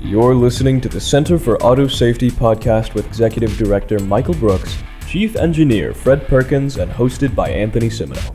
[0.00, 4.78] You're listening to the Center for Auto Safety podcast with Executive Director Michael Brooks,
[5.08, 8.32] Chief Engineer Fred Perkins, and hosted by Anthony Cimino.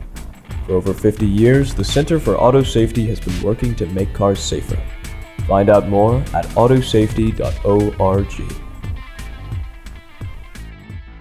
[0.66, 4.40] For over 50 years, the Center for Auto Safety has been working to make cars
[4.40, 4.78] safer.
[5.48, 8.26] Find out more at autosafety.org.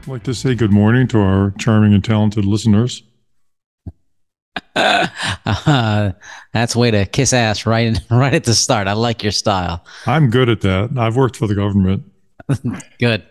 [0.02, 3.04] I'd like to say good morning to our charming and talented listeners.
[4.76, 6.12] Uh,
[6.54, 8.88] that's way to kiss ass right right at the start.
[8.88, 9.86] I like your style.
[10.06, 10.92] I'm good at that.
[10.98, 12.04] I've worked for the government.
[13.00, 13.24] Good.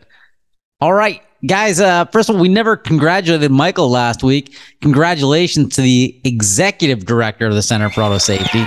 [0.80, 1.80] All right, guys.
[1.80, 4.56] Uh, first of all, we never congratulated Michael last week.
[4.80, 8.66] Congratulations to the executive director of the Center for Auto Safety.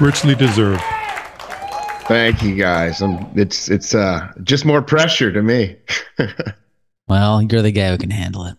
[0.00, 0.82] Richly deserved.
[2.08, 3.00] Thank you guys.
[3.00, 5.76] I'm, it's it's uh just more pressure to me.
[7.08, 8.56] Well, you're the guy who can handle it.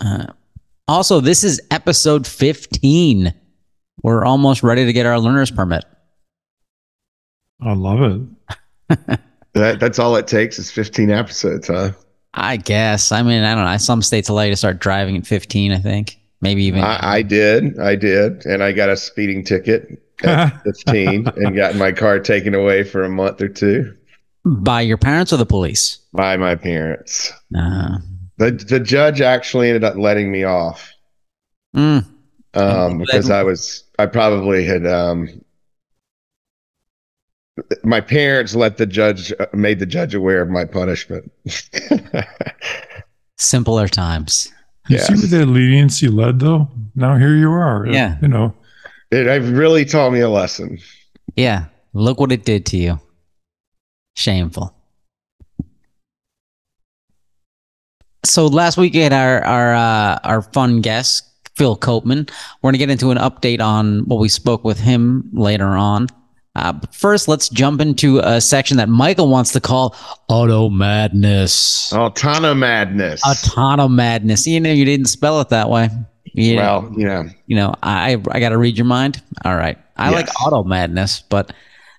[0.00, 0.26] Uh,
[0.88, 3.32] also, this is episode 15.
[4.02, 5.84] We're almost ready to get our learner's permit.
[7.60, 8.98] I love it.
[9.52, 11.92] that that's all it takes is 15 episodes, huh?
[12.34, 13.12] I guess.
[13.12, 13.76] I mean, I don't know.
[13.76, 16.18] Some states allow you to start driving at 15, I think.
[16.40, 16.84] Maybe even.
[16.84, 21.74] I, I did, I did, and I got a speeding ticket at 15 and got
[21.74, 23.92] my car taken away for a month or two
[24.44, 25.98] by your parents or the police?
[26.12, 27.32] by my parents.
[27.56, 27.98] Uh,
[28.38, 30.92] The the judge actually ended up letting me off
[31.74, 32.04] mm,
[32.54, 35.28] um, because I was I probably had um,
[37.82, 41.30] my parents let the judge uh, made the judge aware of my punishment.
[43.38, 44.52] simpler times.
[44.88, 45.06] You Yes.
[45.08, 46.68] see where that leniency led, though?
[46.94, 47.86] Now here you are.
[47.86, 48.16] Yeah.
[48.22, 48.54] You know,
[49.10, 50.78] it, it really taught me a lesson.
[51.36, 51.66] Yeah.
[51.92, 53.00] Look what it did to you.
[54.16, 54.74] Shameful.
[58.28, 61.24] So last week we had our our uh, our fun guest
[61.56, 62.30] Phil Koopman.
[62.62, 66.08] We're gonna get into an update on what we spoke with him later on.
[66.54, 69.94] Uh, but first, let's jump into a section that Michael wants to call
[70.28, 71.92] Auto Madness.
[71.92, 73.20] Autonomadness.
[73.20, 74.46] Autono Madness.
[74.46, 75.88] You know, you didn't spell it that way.
[76.34, 79.22] You, Well, you know, you know, I I got to read your mind.
[79.44, 81.52] All right, I like Auto Madness, but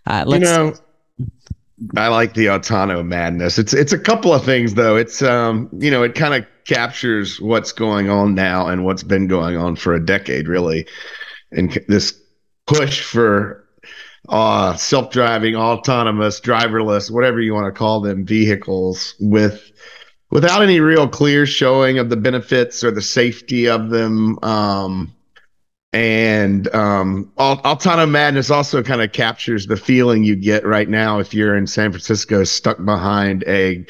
[0.05, 0.43] uh, you let's.
[0.43, 0.73] know,
[1.95, 3.57] I like the Autonomadness.
[3.57, 4.95] It's it's a couple of things though.
[4.95, 9.27] It's um, you know, it kind of captures what's going on now and what's been
[9.27, 10.87] going on for a decade, really,
[11.51, 12.19] and this
[12.67, 13.65] push for
[14.27, 19.71] uh self-driving, autonomous, driverless, whatever you want to call them, vehicles with
[20.31, 24.37] without any real clear showing of the benefits or the safety of them.
[24.43, 25.15] Um,
[25.91, 31.33] and um, Al- Madness also kind of captures the feeling you get right now if
[31.33, 33.85] you're in San Francisco stuck behind a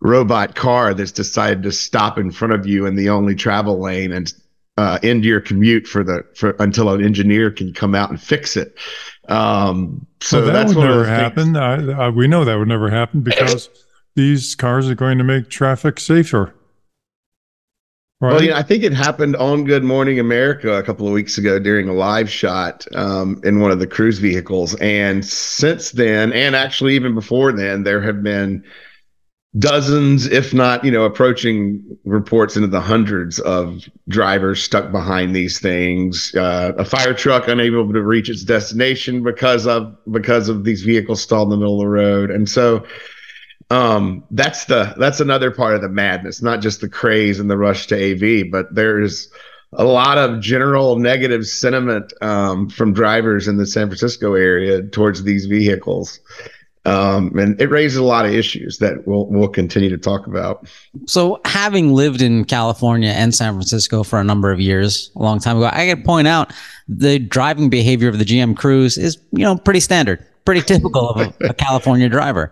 [0.00, 4.12] robot car that's decided to stop in front of you in the only travel lane
[4.12, 4.34] and
[4.76, 8.56] uh, end your commute for the for until an engineer can come out and fix
[8.56, 8.78] it.
[9.28, 11.56] Um, so so that that's would never happen.
[11.56, 13.68] I, I, we know that would never happen because
[14.14, 16.54] these cars are going to make traffic safer.
[18.20, 18.32] Right?
[18.32, 21.58] Well, yeah, I think it happened on Good Morning America a couple of weeks ago
[21.58, 24.74] during a live shot um, in one of the cruise vehicles.
[24.74, 28.62] And since then, and actually even before then, there have been
[29.58, 35.58] dozens, if not, you know, approaching reports into the hundreds of drivers stuck behind these
[35.58, 36.34] things.
[36.34, 41.22] Uh, a fire truck unable to reach its destination because of because of these vehicles
[41.22, 42.30] stalled in the middle of the road.
[42.30, 42.84] And so
[43.70, 47.56] um that's the that's another part of the madness not just the craze and the
[47.56, 49.30] rush to av but there's
[49.74, 55.22] a lot of general negative sentiment um, from drivers in the san francisco area towards
[55.22, 56.20] these vehicles
[56.86, 60.66] um, and it raises a lot of issues that we'll we'll continue to talk about
[61.04, 65.40] So, having lived in California and San Francisco for a number of years, a long
[65.40, 66.54] time ago, I to point out
[66.88, 71.20] the driving behavior of the GM Cruise is, you know, pretty standard, pretty typical of
[71.20, 72.50] a, a California driver.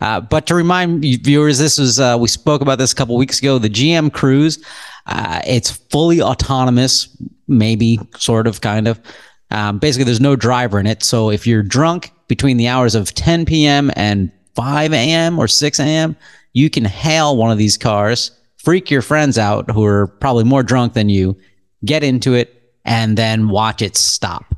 [0.00, 3.40] Uh, but to remind viewers, this was uh, we spoke about this a couple weeks
[3.40, 3.58] ago.
[3.58, 4.64] The GM Cruise,
[5.06, 7.08] uh, it's fully autonomous,
[7.48, 9.00] maybe sort of, kind of.
[9.50, 11.02] Um, basically, there's no driver in it.
[11.02, 13.90] So if you're drunk between the hours of 10 p.m.
[13.96, 15.38] and 5 a.m.
[15.38, 16.16] or 6 a.m.,
[16.52, 20.62] you can hail one of these cars, freak your friends out who are probably more
[20.62, 21.36] drunk than you,
[21.84, 24.54] get into it, and then watch it stop.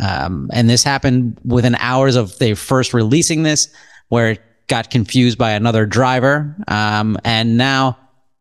[0.00, 3.68] Um, and this happened within hours of they first releasing this,
[4.08, 4.38] where
[4.72, 6.56] got confused by another driver.
[6.66, 7.98] Um, and now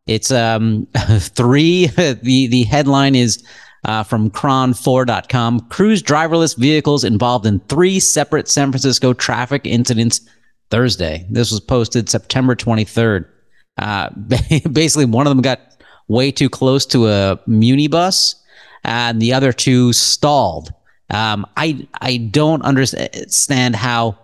[0.08, 1.88] it's um, three.
[1.98, 3.44] The, the headline is
[3.84, 10.22] uh, from kron4.com Cruise driverless vehicles involved in three separate San Francisco traffic incidents
[10.70, 11.28] Thursday.
[11.30, 13.26] This was posted September 23rd.
[13.78, 14.10] Uh,
[14.72, 15.60] basically, one of them got
[16.08, 18.42] way too close to a muni bus,
[18.86, 20.74] and the other two stalled.
[21.10, 24.18] Um, I I don't understand how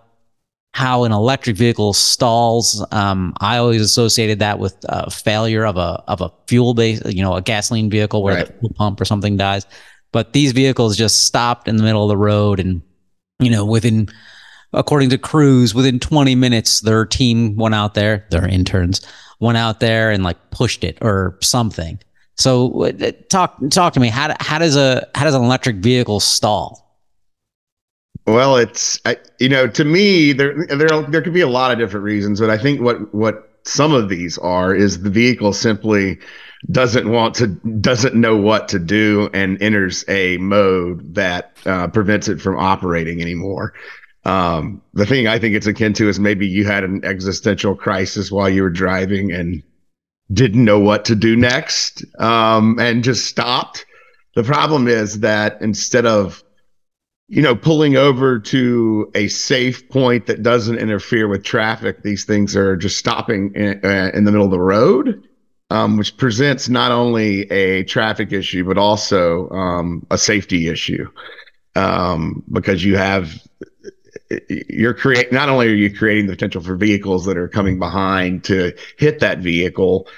[0.78, 2.84] how an electric vehicle stalls.
[2.92, 7.22] Um, I always associated that with a failure of a of a fuel base, you
[7.22, 8.46] know, a gasoline vehicle where Right.
[8.46, 9.66] the fuel pump or something dies.
[10.12, 12.80] But these vehicles just stopped in the middle of the road, and
[13.40, 14.08] you know, within
[14.72, 19.00] according to Cruise, within 20 minutes, their team went out there, their interns
[19.40, 21.98] went out there and like pushed it or something.
[22.36, 24.08] So uh, talk talk to me.
[24.08, 26.87] How, how does a how does an electric vehicle stall?
[28.28, 31.78] Well, it's I, you know to me there there there could be a lot of
[31.78, 36.18] different reasons, but I think what what some of these are is the vehicle simply
[36.70, 37.46] doesn't want to
[37.80, 43.22] doesn't know what to do and enters a mode that uh, prevents it from operating
[43.22, 43.72] anymore.
[44.26, 48.30] Um, the thing I think it's akin to is maybe you had an existential crisis
[48.30, 49.62] while you were driving and
[50.34, 53.86] didn't know what to do next um, and just stopped.
[54.34, 56.42] The problem is that instead of
[57.28, 62.56] you know, pulling over to a safe point that doesn't interfere with traffic, these things
[62.56, 65.22] are just stopping in, uh, in the middle of the road,
[65.68, 71.06] um, which presents not only a traffic issue but also um, a safety issue.
[71.76, 73.30] Um, because you have
[74.48, 78.42] you're create not only are you creating the potential for vehicles that are coming behind
[78.44, 80.08] to hit that vehicle,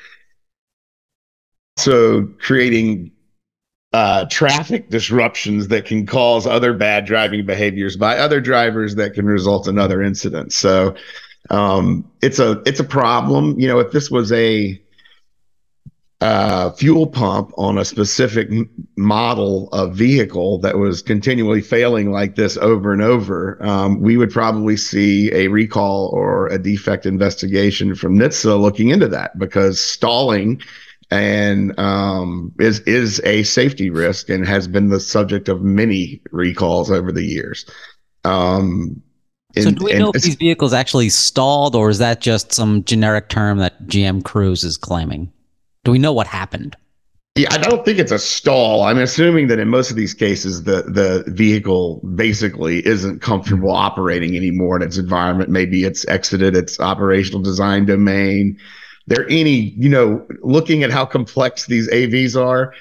[1.76, 3.12] so creating
[3.92, 9.26] uh, traffic disruptions that can cause other bad driving behaviors by other drivers that can
[9.26, 10.56] result in other incidents.
[10.56, 10.94] So
[11.50, 13.58] um, it's a it's a problem.
[13.58, 14.80] You know, if this was a
[16.20, 18.50] uh, fuel pump on a specific
[18.96, 24.30] model of vehicle that was continually failing like this over and over, um, we would
[24.30, 30.60] probably see a recall or a defect investigation from NHTSA looking into that because stalling
[31.10, 36.90] and um, is is a safety risk and has been the subject of many recalls
[36.90, 37.64] over the years.
[38.24, 39.02] Um,
[39.58, 43.28] so do we know if these vehicles actually stalled, or is that just some generic
[43.28, 45.32] term that GM Cruise is claiming?
[45.84, 46.76] Do we know what happened?
[47.36, 48.82] Yeah, I don't think it's a stall.
[48.82, 54.36] I'm assuming that in most of these cases, the the vehicle basically isn't comfortable operating
[54.36, 55.50] anymore in its environment.
[55.50, 58.58] Maybe it's exited its operational design domain.
[59.10, 62.72] There any, you know, looking at how complex these AVs are,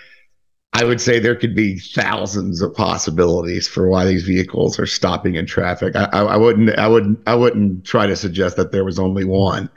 [0.74, 5.36] I would say there could be thousands of possibilities for why these vehicles are stopping
[5.36, 5.96] in traffic.
[5.96, 9.26] I, I, I wouldn't, I wouldn't, I wouldn't try to suggest that there was only
[9.26, 9.72] one.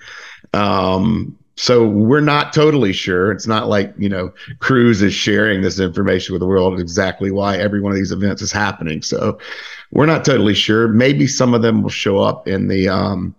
[0.52, 3.30] Um, so we're not totally sure.
[3.30, 7.56] It's not like you know Cruise is sharing this information with the world exactly why
[7.56, 9.02] every one of these events is happening.
[9.02, 9.38] So
[9.90, 10.88] we're not totally sure.
[10.88, 13.34] Maybe some of them will show up in the um,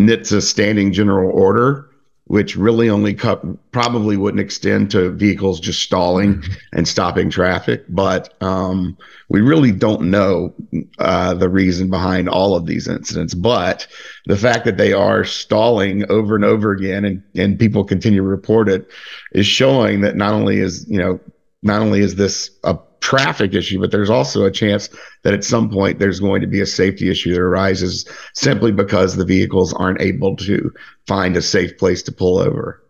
[0.00, 1.89] NHTSA standing general order,
[2.24, 7.84] which really only co- probably wouldn't extend to vehicles just stalling and stopping traffic.
[7.88, 8.96] But um,
[9.28, 10.54] we really don't know
[10.98, 13.34] uh, the reason behind all of these incidents.
[13.34, 13.86] But
[14.26, 18.28] the fact that they are stalling over and over again and, and people continue to
[18.28, 18.88] report it
[19.32, 21.18] is showing that not only is, you know,
[21.62, 24.88] not only is this a traffic issue, but there's also a chance
[25.22, 29.16] that at some point there's going to be a safety issue that arises simply because
[29.16, 30.72] the vehicles aren't able to
[31.06, 32.82] find a safe place to pull over.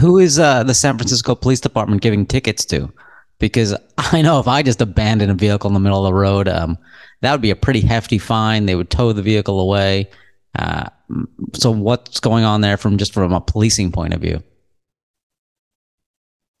[0.00, 2.92] Who is uh, the San Francisco Police Department giving tickets to?
[3.38, 6.48] Because I know if I just abandon a vehicle in the middle of the road,
[6.48, 6.78] um,
[7.20, 8.66] that would be a pretty hefty fine.
[8.66, 10.10] They would tow the vehicle away.
[10.58, 10.88] Uh,
[11.54, 14.42] so what's going on there from just from a policing point of view?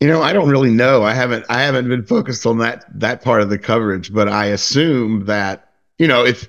[0.00, 1.02] You know, I don't really know.
[1.02, 4.46] I haven't I haven't been focused on that that part of the coverage, but I
[4.46, 6.48] assume that, you know, if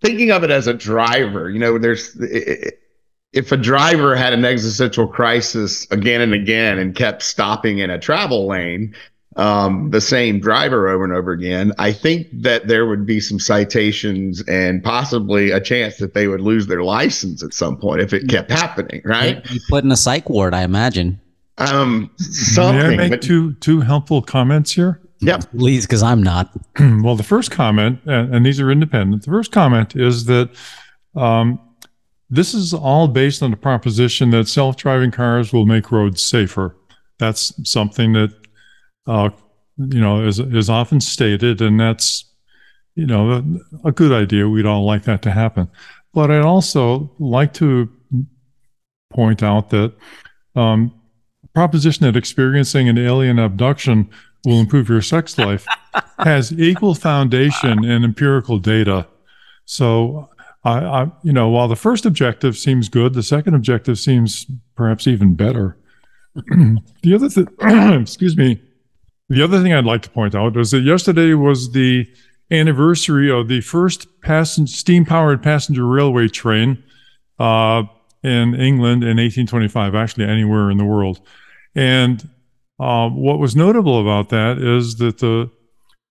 [0.00, 2.16] thinking of it as a driver, you know, there's
[3.34, 7.98] if a driver had an existential crisis again and again and kept stopping in a
[7.98, 8.94] travel lane,
[9.36, 13.40] um, the same driver over and over again, I think that there would be some
[13.40, 18.12] citations and possibly a chance that they would lose their license at some point if
[18.12, 19.44] it kept happening, right?
[19.50, 21.20] You put in a psych ward, I imagine.
[21.58, 22.96] Um, May I something.
[22.96, 25.00] make but- two two helpful comments here?
[25.20, 25.52] Yep.
[25.52, 26.50] Please, because I'm not.
[27.02, 29.24] well, the first comment, and, and these are independent.
[29.24, 30.50] The first comment is that
[31.16, 31.58] um,
[32.28, 36.76] this is all based on the proposition that self-driving cars will make roads safer.
[37.18, 38.34] That's something that
[39.06, 39.30] uh,
[39.78, 42.24] you know is is often stated, and that's
[42.96, 43.30] you know
[43.84, 44.48] a, a good idea.
[44.48, 45.70] We'd all like that to happen,
[46.12, 47.88] but I'd also like to
[49.10, 49.94] point out that
[50.56, 50.92] um,
[51.54, 54.10] proposition that experiencing an alien abduction
[54.44, 55.66] will improve your sex life
[56.18, 59.06] has equal foundation in empirical data.
[59.64, 60.28] So,
[60.64, 64.46] I, I, you know, while the first objective seems good, the second objective seems
[64.76, 65.78] perhaps even better.
[66.34, 67.48] the other thing,
[68.00, 68.60] excuse me,
[69.28, 72.06] the other thing I'd like to point out is that yesterday was the
[72.50, 76.82] anniversary of the first passen- steam powered passenger railway train
[77.38, 77.84] uh,
[78.22, 81.20] in England in 1825, actually, anywhere in the world.
[81.74, 82.28] And
[82.78, 85.50] uh, what was notable about that is that the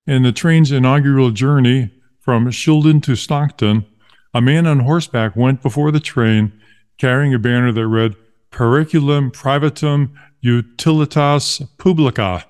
[0.06, 3.86] in the train's inaugural journey from Shildon to Stockton,
[4.34, 6.52] a man on horseback went before the train
[6.98, 8.16] carrying a banner that read
[8.52, 12.46] Periculum Privatum Utilitas Publica,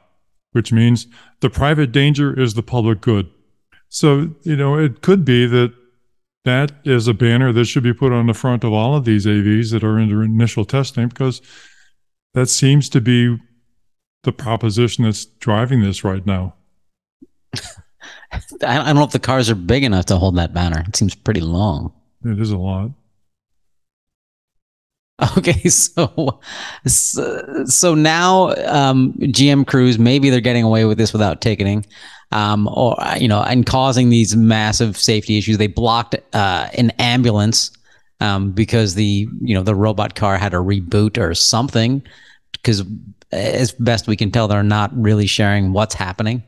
[0.51, 1.07] which means
[1.41, 3.29] the private danger is the public good.
[3.89, 5.73] So, you know, it could be that
[6.45, 9.25] that is a banner that should be put on the front of all of these
[9.25, 11.41] AVs that are in initial testing because
[12.33, 13.37] that seems to be
[14.23, 16.55] the proposition that's driving this right now.
[18.63, 20.83] I don't know if the cars are big enough to hold that banner.
[20.87, 21.93] It seems pretty long.
[22.25, 22.91] It is a lot.
[25.37, 26.41] Okay, so
[26.87, 31.85] so, so now um, GM Cruise maybe they're getting away with this without ticketing,
[32.31, 35.59] um, or you know, and causing these massive safety issues.
[35.59, 37.71] They blocked uh, an ambulance
[38.19, 42.01] um, because the you know the robot car had a reboot or something.
[42.51, 42.83] Because
[43.31, 46.43] as best we can tell, they're not really sharing what's happening.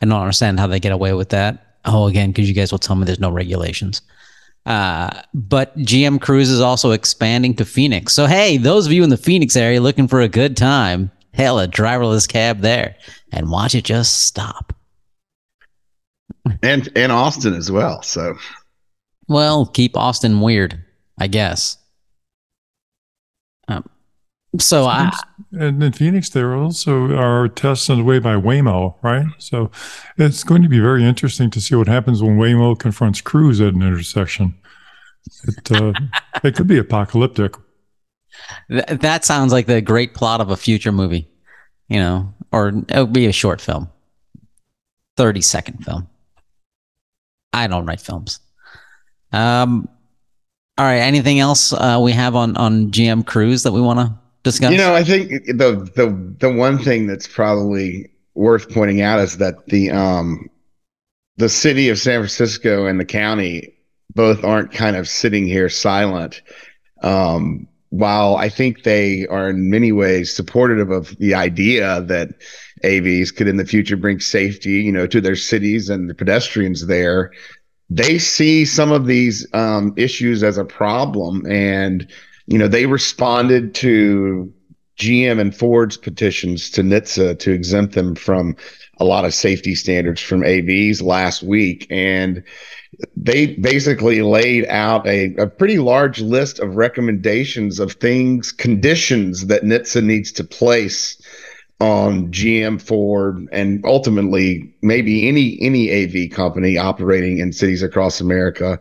[0.00, 1.78] I don't understand how they get away with that.
[1.84, 4.02] Oh, again, because you guys will tell me there's no regulations.
[4.66, 8.12] Uh, but GM Cruise is also expanding to Phoenix.
[8.12, 11.60] So, hey, those of you in the Phoenix area looking for a good time, hell,
[11.60, 12.96] a driverless cab there
[13.32, 14.72] and watch it just stop.
[16.62, 18.02] and and Austin as well.
[18.02, 18.36] So
[19.28, 20.82] Well, keep Austin weird,
[21.18, 21.78] I guess.
[23.68, 23.88] Um,
[24.58, 25.10] so, I,
[25.52, 29.26] And in Phoenix, there also are tests underway by Waymo, right?
[29.38, 29.70] So
[30.16, 33.74] it's going to be very interesting to see what happens when Waymo confronts Cruise at
[33.74, 34.54] an intersection.
[35.44, 35.92] It, uh,
[36.44, 37.54] it could be apocalyptic.
[38.70, 41.28] th- that sounds like the great plot of a future movie,
[41.88, 43.90] you know, or it would be a short film,
[45.16, 46.08] 30 second film.
[47.52, 48.40] I don't write films.
[49.32, 49.88] Um,
[50.78, 50.98] all right.
[50.98, 54.70] Anything else uh, we have on, on GM Cruise that we want to discuss?
[54.70, 59.38] you know, I think the the the one thing that's probably worth pointing out is
[59.38, 60.50] that the um
[61.36, 63.74] the city of San Francisco and the county
[64.14, 66.42] both aren't kind of sitting here silent.
[67.02, 72.30] Um, while I think they are in many ways supportive of the idea that
[72.84, 76.86] AVs could in the future bring safety, you know, to their cities and the pedestrians
[76.86, 77.32] there,
[77.88, 82.06] they see some of these um, issues as a problem, and
[82.46, 84.52] you know they responded to
[84.98, 88.56] GM and Ford's petitions to NHTSA to exempt them from
[88.98, 92.42] a lot of safety standards from AVs last week, and
[93.14, 99.62] they basically laid out a, a pretty large list of recommendations of things, conditions that
[99.62, 101.20] NHTSA needs to place
[101.80, 108.78] on GM, Ford, and ultimately maybe any any AV company operating in cities across America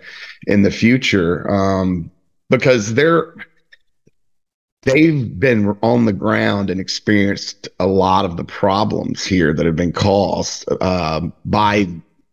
[0.48, 2.10] in the future, um,
[2.50, 3.34] because they're
[4.84, 9.76] they've been on the ground and experienced a lot of the problems here that have
[9.76, 11.88] been caused uh, by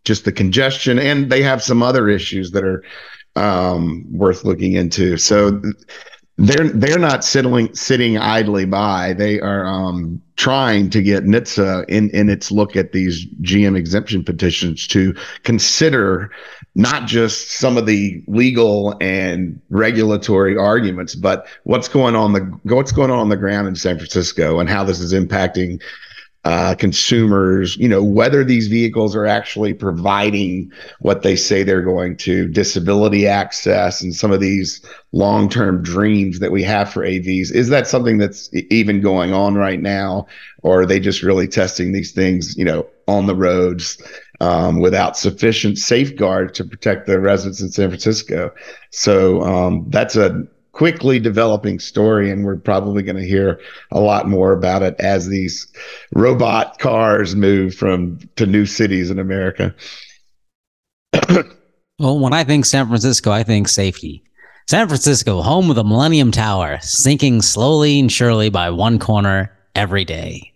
[0.04, 2.84] just the congestion, and they have some other issues that are
[3.34, 5.16] um, worth looking into.
[5.16, 5.60] So
[6.38, 9.12] they're they're not sitting sitting idly by.
[9.12, 14.24] They are um, trying to get NHTSA in in its look at these GM exemption
[14.24, 16.30] petitions to consider
[16.74, 22.92] not just some of the legal and regulatory arguments, but what's going on the what's
[22.92, 25.82] going on on the ground in San Francisco and how this is impacting
[26.44, 32.16] uh, consumers, you know, whether these vehicles are actually providing what they say they're going
[32.16, 37.52] to, disability access, and some of these long term dreams that we have for AVs.
[37.52, 40.26] Is that something that's even going on right now?
[40.62, 44.02] Or are they just really testing these things, you know, on the roads
[44.40, 48.52] um, without sufficient safeguard to protect the residents in San Francisco?
[48.90, 53.60] So um, that's a quickly developing story and we're probably going to hear
[53.90, 55.70] a lot more about it as these
[56.14, 59.74] robot cars move from to new cities in America.
[61.98, 64.24] Well, when I think San Francisco, I think safety.
[64.68, 70.04] San Francisco, home of the Millennium Tower, sinking slowly and surely by one corner every
[70.04, 70.52] day.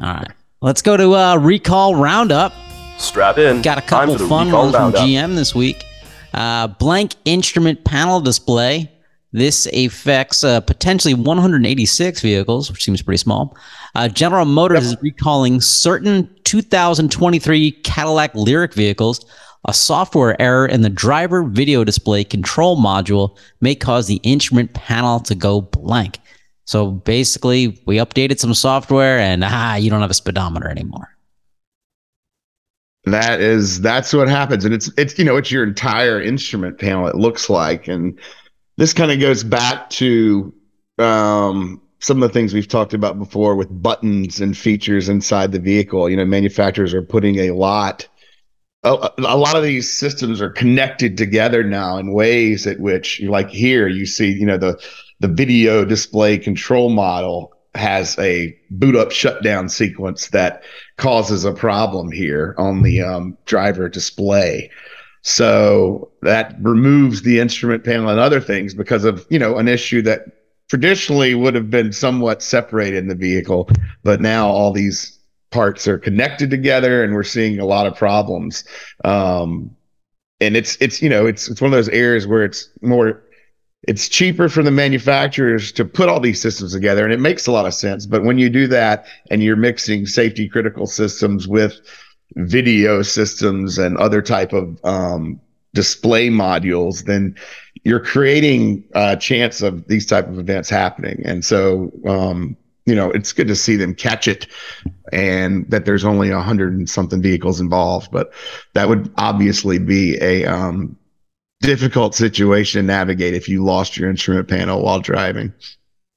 [0.00, 0.30] All right.
[0.60, 2.52] Let's go to uh, Recall Roundup.
[2.98, 3.62] Strap in.
[3.62, 5.08] Got a couple fun recall ones from roundup.
[5.08, 5.84] GM this week.
[6.32, 8.90] Uh, blank instrument panel display.
[9.34, 13.56] This affects uh, potentially 186 vehicles, which seems pretty small.
[13.96, 19.26] Uh, General Motors is recalling certain 2023 Cadillac Lyriq vehicles.
[19.64, 25.18] A software error in the driver video display control module may cause the instrument panel
[25.18, 26.20] to go blank.
[26.64, 31.08] So basically, we updated some software, and ah, you don't have a speedometer anymore.
[33.06, 37.08] That is that's what happens, and it's it's you know it's your entire instrument panel.
[37.08, 38.16] It looks like, and
[38.76, 40.52] this kind of goes back to
[40.98, 45.60] um, some of the things we've talked about before with buttons and features inside the
[45.60, 46.08] vehicle.
[46.08, 48.08] You know, manufacturers are putting a lot.
[48.82, 53.48] A, a lot of these systems are connected together now in ways at which, like
[53.48, 54.78] here, you see, you know, the
[55.20, 60.62] the video display control model has a boot up shutdown sequence that
[60.96, 64.70] causes a problem here on the um, driver display.
[65.24, 70.02] So that removes the instrument panel and other things because of you know an issue
[70.02, 70.26] that
[70.68, 73.70] traditionally would have been somewhat separated in the vehicle,
[74.02, 75.18] but now all these
[75.50, 78.64] parts are connected together, and we're seeing a lot of problems.
[79.04, 79.74] Um,
[80.40, 83.22] and it's it's you know it's it's one of those areas where it's more
[83.88, 87.52] it's cheaper for the manufacturers to put all these systems together and it makes a
[87.52, 91.80] lot of sense but when you do that and you're mixing safety critical systems with
[92.36, 95.40] video systems and other type of um,
[95.72, 97.34] display modules then
[97.84, 103.10] you're creating a chance of these type of events happening and so um, you know
[103.10, 104.46] it's good to see them catch it
[105.12, 108.32] and that there's only a hundred and something vehicles involved but
[108.74, 110.96] that would obviously be a um,
[111.64, 115.52] difficult situation to navigate if you lost your instrument panel while driving.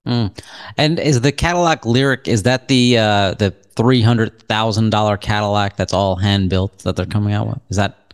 [0.05, 0.37] Mm.
[0.77, 5.77] And is the Cadillac Lyriq, is that the uh, the three hundred thousand dollar Cadillac
[5.77, 7.59] that's all hand built that they're coming out with?
[7.69, 8.13] Is that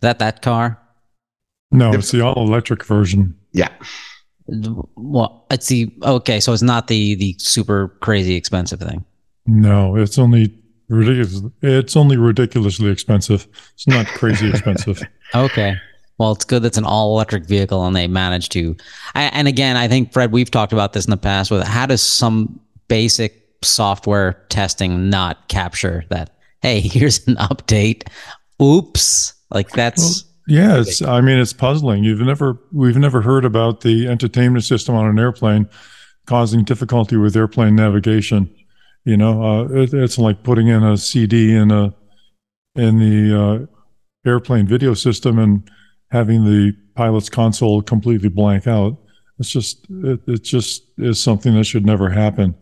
[0.00, 0.78] that that car?
[1.70, 3.36] No, it's the all electric version.
[3.52, 3.70] Yeah.
[4.46, 9.04] Well, it's the okay, so it's not the the super crazy expensive thing.
[9.46, 10.54] No, it's only
[10.88, 11.40] ridiculous.
[11.62, 13.46] It's only ridiculously expensive.
[13.74, 15.02] It's not crazy expensive.
[15.34, 15.74] Okay.
[16.18, 18.76] Well, it's good that's an all electric vehicle and they managed to.
[19.16, 22.02] And again, I think, Fred, we've talked about this in the past with how does
[22.02, 28.08] some basic software testing not capture that, hey, here's an update.
[28.62, 29.34] Oops.
[29.50, 30.24] Like that's.
[30.24, 31.00] Well, yeah, it's.
[31.00, 32.04] I mean, it's puzzling.
[32.04, 35.68] You've never, we've never heard about the entertainment system on an airplane
[36.26, 38.54] causing difficulty with airplane navigation.
[39.04, 41.94] You know, uh, it, it's like putting in a CD in a
[42.74, 45.70] in the uh, airplane video system and
[46.10, 48.96] having the pilot's console completely blank out.
[49.38, 52.54] It's just it, it just is something that should never happen.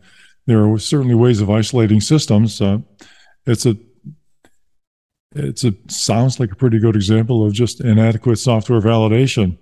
[0.46, 2.60] There are certainly ways of isolating systems.
[2.60, 2.78] Uh,
[3.46, 3.76] it's a
[5.34, 9.58] it's a sounds like a pretty good example of just inadequate software validation.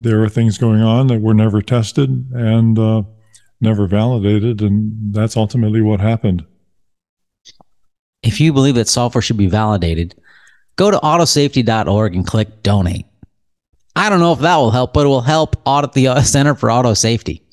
[0.00, 3.02] There are things going on that were never tested and uh,
[3.60, 6.44] never validated, and that's ultimately what happened.
[8.22, 10.14] If you believe that software should be validated,
[10.76, 13.06] go to autosafety.org and click donate.
[13.94, 16.54] I don't know if that will help, but it will help audit the uh, Center
[16.54, 17.45] for Auto Safety.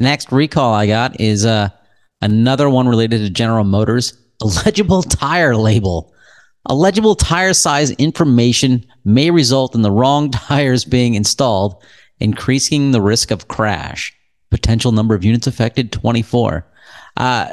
[0.00, 1.68] Next recall I got is uh,
[2.22, 4.16] another one related to General Motors.
[4.42, 6.12] A legible tire label.
[6.66, 11.82] A legible tire size information may result in the wrong tires being installed,
[12.18, 14.14] increasing the risk of crash.
[14.50, 16.66] Potential number of units affected 24.
[17.16, 17.52] Uh,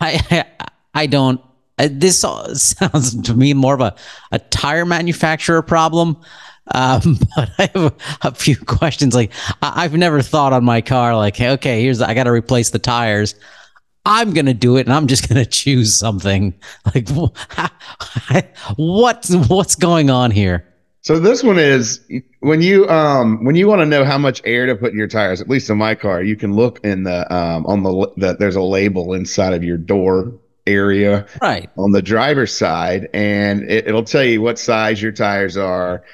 [0.00, 0.44] I,
[0.94, 1.40] I don't
[1.78, 3.94] uh, this sounds to me more of a,
[4.32, 6.16] a tire manufacturer problem.
[6.74, 9.14] Um, but I have a, few questions.
[9.14, 12.70] Like I, have never thought on my car, like, okay, here's I got to replace
[12.70, 13.34] the tires.
[14.06, 16.54] I'm gonna do it, and I'm just gonna choose something.
[16.94, 17.08] Like,
[18.76, 20.64] what's what's going on here?
[21.02, 22.00] So this one is
[22.40, 25.08] when you um when you want to know how much air to put in your
[25.08, 25.40] tires.
[25.40, 28.56] At least in my car, you can look in the um on the that there's
[28.56, 30.32] a label inside of your door
[30.66, 35.56] area right on the driver's side and it, will tell you what size your tires
[35.56, 36.04] are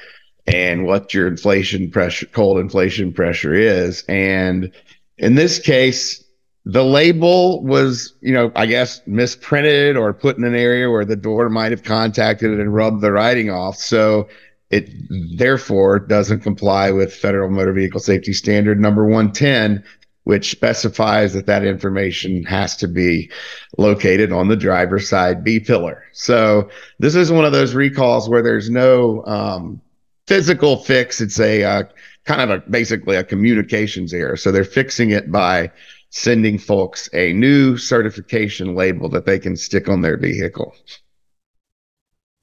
[0.46, 4.70] and what your inflation pressure cold inflation pressure is and
[5.18, 6.22] in this case
[6.64, 11.16] the label was you know i guess misprinted or put in an area where the
[11.16, 14.28] door might have contacted it and rubbed the writing off so
[14.70, 14.90] it
[15.36, 19.82] therefore doesn't comply with federal motor vehicle safety standard number 110
[20.24, 23.30] which specifies that that information has to be
[23.78, 26.02] located on the driver's side B pillar.
[26.12, 29.82] So this is one of those recalls where there's no um,
[30.26, 31.20] physical fix.
[31.20, 31.82] It's a uh,
[32.24, 34.36] kind of a basically a communications error.
[34.36, 35.70] So they're fixing it by
[36.10, 40.74] sending folks a new certification label that they can stick on their vehicle.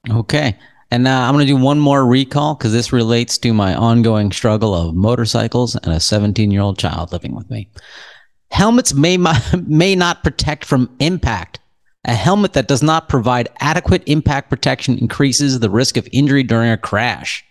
[0.09, 0.57] Okay.
[0.91, 4.31] And now I'm going to do one more recall because this relates to my ongoing
[4.33, 7.69] struggle of motorcycles and a 17 year old child living with me.
[8.51, 9.17] Helmets may,
[9.67, 11.59] may not protect from impact.
[12.03, 16.71] A helmet that does not provide adequate impact protection increases the risk of injury during
[16.71, 17.45] a crash.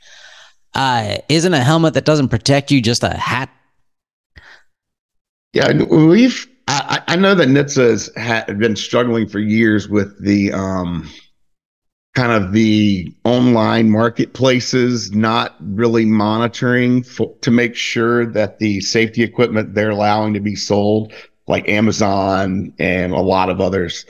[0.75, 3.51] Uh, isn't a helmet that doesn't protect you just a hat?
[5.53, 6.47] Yeah, we've.
[6.69, 11.11] I, I know that NHTSA has been struggling for years with the um,
[12.15, 19.23] kind of the online marketplaces not really monitoring for, to make sure that the safety
[19.23, 21.13] equipment they're allowing to be sold,
[21.49, 24.05] like Amazon and a lot of others,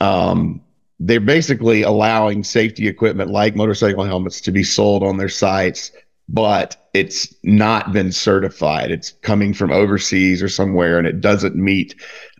[0.00, 0.60] um,
[1.00, 5.92] they're basically allowing safety equipment like motorcycle helmets to be sold on their sites,
[6.28, 8.90] but it's not been certified.
[8.90, 11.94] It's coming from overseas or somewhere, and it doesn't meet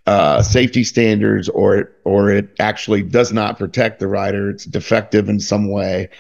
[0.07, 4.51] uh, safety standards or or it actually does not protect the rider.
[4.51, 6.11] It's defective in some way.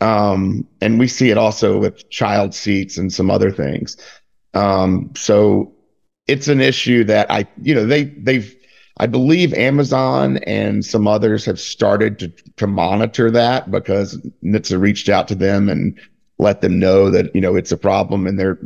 [0.00, 3.96] Um, and we see it also with child seats and some other things.
[4.54, 5.72] Um, so
[6.26, 8.54] it's an issue that I, you know, they they've
[9.00, 15.08] I believe Amazon and some others have started to to monitor that because NHTSA reached
[15.08, 15.98] out to them and
[16.38, 18.58] let them know that you know it's a problem and they're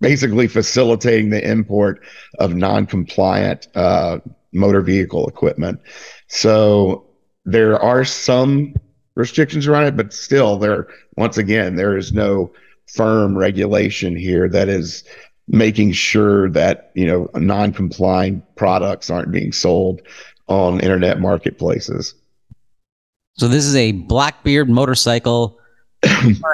[0.00, 2.02] basically facilitating the import
[2.40, 4.18] of non-compliant uh,
[4.52, 5.80] motor vehicle equipment.
[6.26, 7.06] So
[7.44, 8.74] there are some
[9.14, 12.52] restrictions around it, but still, there once again there is no
[12.86, 15.04] firm regulation here that is
[15.48, 20.02] making sure that you know non-compliant products aren't being sold
[20.48, 22.14] on internet marketplaces.
[23.34, 25.58] So this is a Blackbeard motorcycle,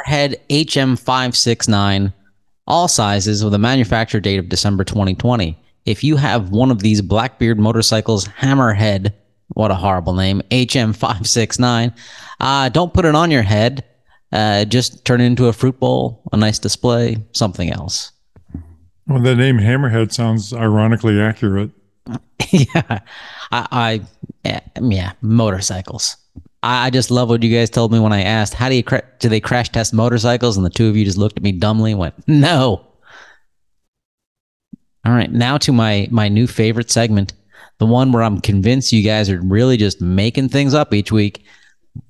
[0.04, 2.12] head HM569
[2.68, 5.58] all sizes with a manufacture date of December 2020.
[5.87, 9.14] If you have one of these Blackbeard motorcycles, Hammerhead,
[9.54, 11.96] what a horrible name, HM569,
[12.40, 13.84] uh, don't put it on your head.
[14.30, 18.12] Uh, just turn it into a fruit bowl, a nice display, something else.
[19.06, 21.70] Well, the name Hammerhead sounds ironically accurate.
[22.50, 23.00] yeah,
[23.50, 24.00] I,
[24.44, 26.18] I, yeah, motorcycles.
[26.62, 29.05] I just love what you guys told me when I asked, how do you cra-
[29.21, 30.57] do they crash test motorcycles?
[30.57, 32.85] And the two of you just looked at me dumbly and went, no.
[35.05, 37.33] All right, now to my my new favorite segment,
[37.79, 41.44] the one where I'm convinced you guys are really just making things up each week.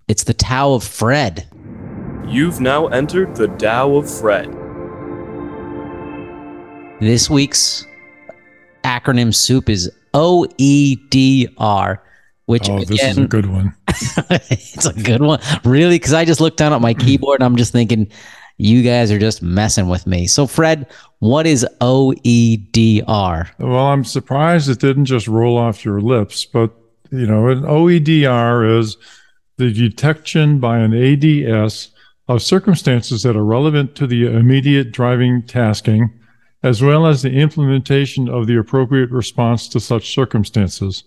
[0.08, 1.46] It's the Tao of Fred.
[2.26, 4.46] You've now entered the Tao of Fred.
[7.00, 7.86] This week's
[8.82, 11.98] acronym soup is OEDR
[12.48, 13.74] which oh, again, this is a good one.
[13.88, 17.00] it's a good one, really, because I just looked down at my hmm.
[17.00, 18.10] keyboard and I'm just thinking,
[18.56, 20.26] you guys are just messing with me.
[20.26, 20.86] So, Fred,
[21.18, 23.50] what is OEDR?
[23.58, 26.72] Well, I'm surprised it didn't just roll off your lips, but
[27.10, 28.96] you know, an OEDR is
[29.58, 31.90] the detection by an ADS
[32.28, 36.18] of circumstances that are relevant to the immediate driving tasking,
[36.62, 41.04] as well as the implementation of the appropriate response to such circumstances.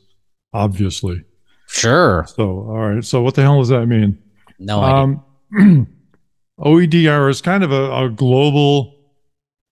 [0.53, 1.23] Obviously.
[1.71, 2.25] Sure.
[2.27, 3.03] So, all right.
[3.03, 4.17] So, what the hell does that mean?
[4.59, 5.21] No idea.
[5.57, 5.87] Um,
[6.59, 8.99] OEDR is kind of a, a, global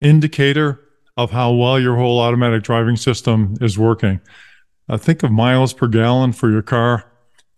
[0.02, 0.80] indicator
[1.18, 4.22] of how well your whole automatic driving system is working.
[4.88, 7.06] Uh, think of miles per gallon for your car.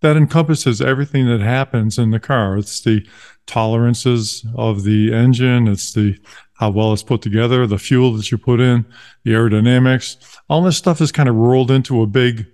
[0.00, 2.58] That encompasses everything that happens in the car.
[2.58, 3.06] It's the
[3.46, 5.68] tolerances of the engine.
[5.68, 6.18] It's the
[6.54, 8.84] how well it's put together, the fuel that you put in,
[9.22, 10.16] the aerodynamics.
[10.48, 12.46] All this stuff is kind of rolled into a big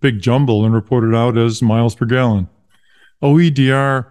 [0.00, 2.48] big jumble and reported out as miles per gallon.
[3.22, 4.06] OEDR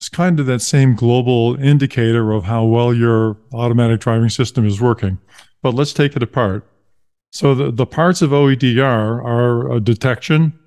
[0.00, 4.80] is kind of that same global indicator of how well your automatic driving system is
[4.80, 5.18] working.
[5.62, 6.66] But let's take it apart.
[7.32, 10.58] So the, the parts of OEDR are uh, detection,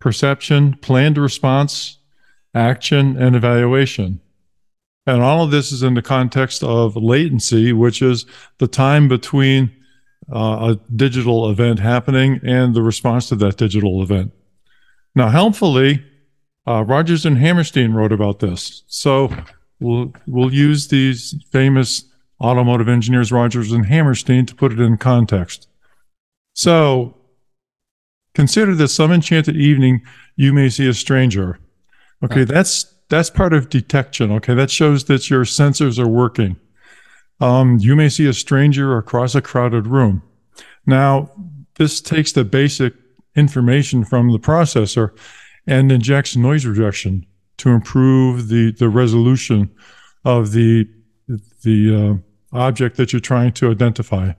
[0.00, 1.98] perception, planned response,
[2.54, 4.20] action, and evaluation.
[5.06, 8.24] And all of this is in the context of latency, which is
[8.58, 9.70] the time between
[10.32, 14.32] uh, a digital event happening and the response to that digital event.
[15.14, 16.04] Now, helpfully,
[16.66, 18.84] uh, Rodgers and Hammerstein wrote about this.
[18.86, 19.34] So
[19.80, 22.04] we'll, we'll use these famous
[22.40, 25.68] automotive engineers, Rodgers and Hammerstein, to put it in context.
[26.54, 27.16] So
[28.34, 30.02] consider that some enchanted evening
[30.36, 31.58] you may see a stranger.
[32.22, 34.32] Okay, that's that's part of detection.
[34.32, 36.56] Okay, that shows that your sensors are working.
[37.40, 40.22] Um, you may see a stranger across a crowded room.
[40.86, 41.30] Now,
[41.76, 42.94] this takes the basic
[43.34, 45.10] information from the processor
[45.66, 47.26] and injects noise reduction
[47.58, 49.74] to improve the, the resolution
[50.24, 50.88] of the,
[51.62, 54.32] the uh, object that you're trying to identify.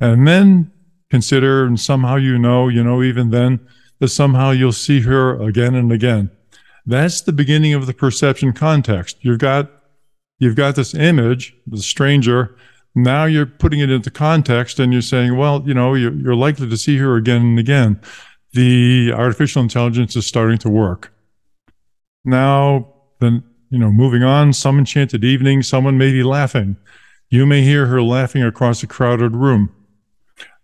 [0.00, 0.72] And then
[1.10, 3.66] consider, and somehow you know, you know, even then,
[4.00, 6.30] that somehow you'll see her again and again.
[6.84, 9.18] That's the beginning of the perception context.
[9.20, 9.70] You've got
[10.38, 12.56] you've got this image, the stranger.
[12.94, 16.68] Now you're putting it into context and you're saying, well, you know, you're, you're likely
[16.68, 18.00] to see her again and again.
[18.52, 21.12] The artificial intelligence is starting to work.
[22.24, 26.76] Now, then, you know, moving on, some enchanted evening, someone may be laughing.
[27.30, 29.74] You may hear her laughing across a crowded room.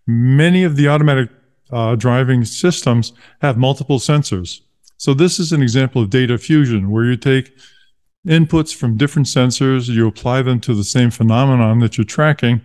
[0.06, 1.30] Many of the automatic
[1.72, 4.60] uh, driving systems have multiple sensors.
[4.96, 7.52] So this is an example of data fusion where you take
[8.26, 12.60] inputs from different sensors, you apply them to the same phenomenon that you're tracking,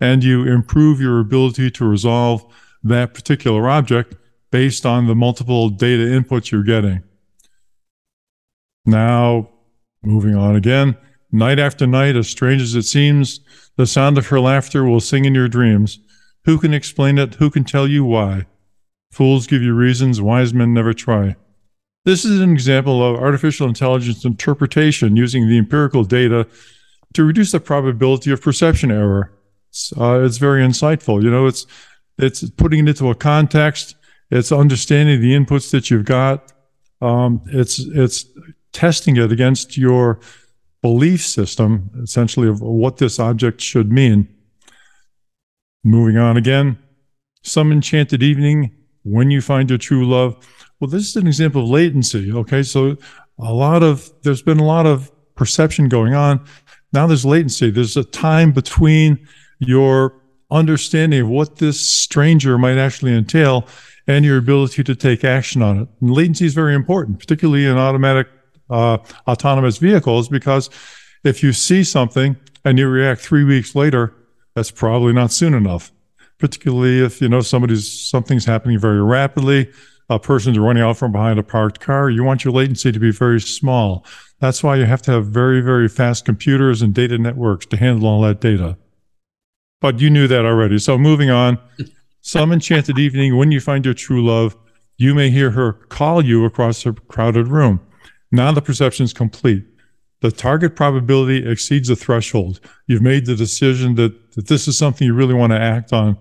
[0.00, 2.44] and you improve your ability to resolve
[2.82, 4.14] that particular object
[4.50, 7.02] based on the multiple data inputs you're getting.
[8.86, 9.50] Now,
[10.02, 10.96] moving on again.
[11.32, 13.40] Night after night, as strange as it seems,
[13.76, 16.00] the sound of her laughter will sing in your dreams.
[16.44, 17.34] Who can explain it?
[17.36, 18.46] Who can tell you why?
[19.12, 21.36] Fools give you reasons, wise men never try.
[22.04, 26.46] This is an example of artificial intelligence interpretation using the empirical data
[27.12, 29.32] to reduce the probability of perception error.
[29.68, 31.22] It's, uh, it's very insightful.
[31.22, 31.66] You know, it's
[32.18, 33.96] it's putting it into a context.
[34.30, 36.52] It's understanding the inputs that you've got.
[37.00, 38.26] Um, it's it's
[38.72, 40.20] testing it against your
[40.82, 44.28] belief system, essentially, of what this object should mean.
[45.84, 46.78] Moving on again.
[47.42, 50.36] Some enchanted evening when you find your true love.
[50.80, 52.32] Well, this is an example of latency.
[52.32, 52.62] Okay.
[52.62, 52.96] So
[53.38, 56.44] a lot of, there's been a lot of perception going on.
[56.92, 57.70] Now there's latency.
[57.70, 59.26] There's a time between
[59.58, 63.66] your understanding of what this stranger might actually entail
[64.06, 65.88] and your ability to take action on it.
[66.00, 68.26] And latency is very important, particularly in automatic
[68.68, 70.70] uh, autonomous vehicles, because
[71.22, 74.14] if you see something and you react three weeks later,
[74.54, 75.92] that's probably not soon enough.
[76.38, 79.70] Particularly if you know somebody's something's happening very rapidly,
[80.10, 82.10] a person's running out from behind a parked car.
[82.10, 84.04] You want your latency to be very small.
[84.40, 88.08] That's why you have to have very very fast computers and data networks to handle
[88.08, 88.76] all that data.
[89.80, 90.78] But you knew that already.
[90.78, 91.58] So moving on.
[92.22, 94.54] Some enchanted evening, when you find your true love,
[94.98, 97.80] you may hear her call you across a crowded room.
[98.30, 99.64] Now the perception is complete.
[100.20, 102.60] The target probability exceeds the threshold.
[102.86, 106.18] You've made the decision that, that this is something you really want to act on.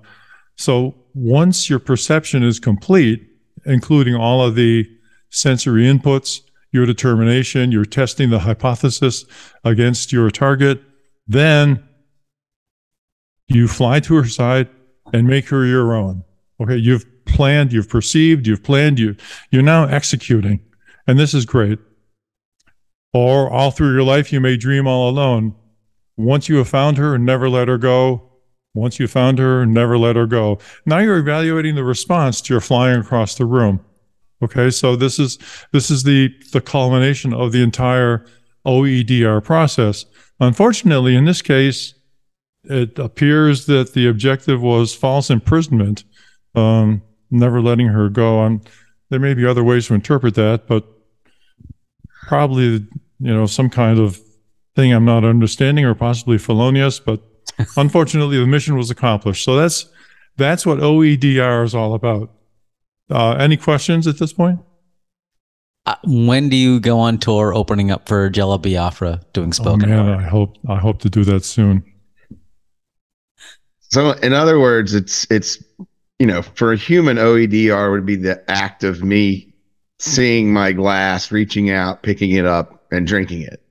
[0.56, 3.29] So once your perception is complete,
[3.66, 4.90] including all of the
[5.30, 6.42] sensory inputs,
[6.72, 9.26] your determination, you're testing the hypothesis
[9.64, 10.82] against your target,
[11.28, 11.84] then
[13.48, 14.70] you fly to her side
[15.14, 16.24] and make her your own.
[16.62, 19.16] Okay, you've planned, you've perceived, you've planned, you
[19.52, 20.60] you're now executing.
[21.08, 21.80] And this is great.
[23.14, 25.56] Or all through your life, you may dream all alone.
[26.16, 28.29] Once you have found her, never let her go.
[28.76, 30.60] Once you found her, never let her go.
[30.86, 33.80] Now you're evaluating the response to your flying across the room.
[34.42, 35.38] Okay, so this is
[35.74, 38.26] this is the the culmination of the entire
[38.66, 40.06] OEDR process.
[40.40, 41.94] Unfortunately, in this case,
[42.64, 46.04] it appears that the objective was false imprisonment,
[46.56, 47.02] um,
[47.32, 48.40] never letting her go.
[48.40, 48.62] On
[49.10, 50.86] there may be other ways to interpret that, but
[52.28, 52.88] probably
[53.20, 54.20] you know some kind of
[54.76, 57.22] thing I'm not understanding or possibly felonious, but
[57.78, 59.44] unfortunately the mission was accomplished.
[59.44, 59.88] So that's
[60.38, 62.32] that's what OEDR is all about.
[63.10, 64.60] Uh, any questions at this point?
[65.86, 70.04] Uh, when do you go on tour opening up for Jello Biafra doing spoken oh,
[70.04, 70.20] man.
[70.20, 71.84] I hope I hope to do that soon.
[73.80, 75.64] So, in other words, it's it's
[76.20, 79.54] you know, for a human, OEDR would be the act of me
[80.00, 83.64] seeing my glass, reaching out, picking it up, and drinking it.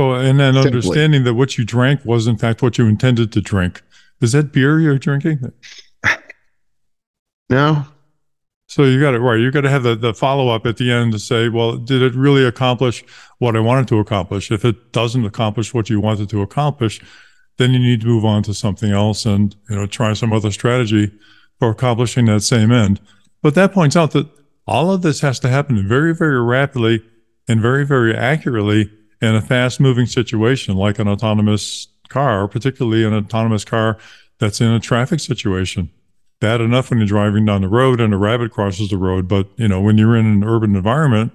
[0.00, 0.68] Oh, and then Simply.
[0.68, 3.82] understanding that what you drank was in fact what you intended to drink.
[4.22, 5.52] Is that beer you're drinking?
[7.50, 7.84] No,
[8.68, 9.40] So you got it right.
[9.40, 12.00] You got to have the, the follow up at the end to say, well, did
[12.00, 13.02] it really accomplish
[13.38, 14.52] what I wanted to accomplish?
[14.52, 17.00] If it doesn't accomplish what you wanted to accomplish,
[17.58, 20.52] then you need to move on to something else and you know try some other
[20.52, 21.10] strategy
[21.58, 23.00] for accomplishing that same end.
[23.42, 24.28] But that points out that
[24.64, 27.02] all of this has to happen very, very rapidly
[27.48, 28.88] and very, very accurately
[29.20, 33.98] in a fast moving situation like an autonomous car, particularly an autonomous car
[34.38, 35.90] that's in a traffic situation.
[36.40, 39.48] Bad enough when you're driving down the road and a rabbit crosses the road, but
[39.56, 41.32] you know when you're in an urban environment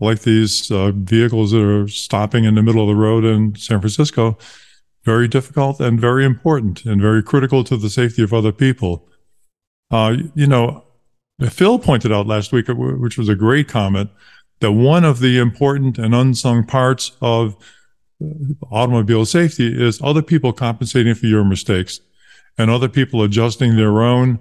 [0.00, 3.80] like these uh, vehicles that are stopping in the middle of the road in San
[3.80, 4.36] Francisco,
[5.04, 9.08] very difficult and very important and very critical to the safety of other people.
[9.90, 10.84] Uh, you know,
[11.48, 14.10] Phil pointed out last week, which was a great comment,
[14.60, 17.56] that one of the important and unsung parts of
[18.22, 18.28] uh,
[18.70, 22.00] automobile safety is other people compensating for your mistakes
[22.56, 24.38] and other people adjusting their own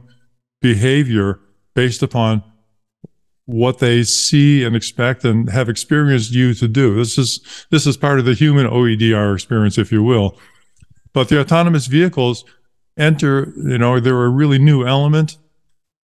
[0.62, 1.39] behavior
[1.73, 2.43] based upon
[3.45, 6.95] what they see and expect and have experienced you to do.
[6.95, 10.38] This is this is part of the human OEDR experience, if you will.
[11.13, 12.43] But the autonomous vehicles
[12.97, 15.38] enter, you know, they're a really new element.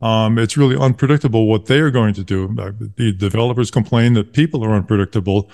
[0.06, 2.56] Um, it's really unpredictable what they are going to do.
[2.60, 5.50] Uh, The developers complain that people are unpredictable,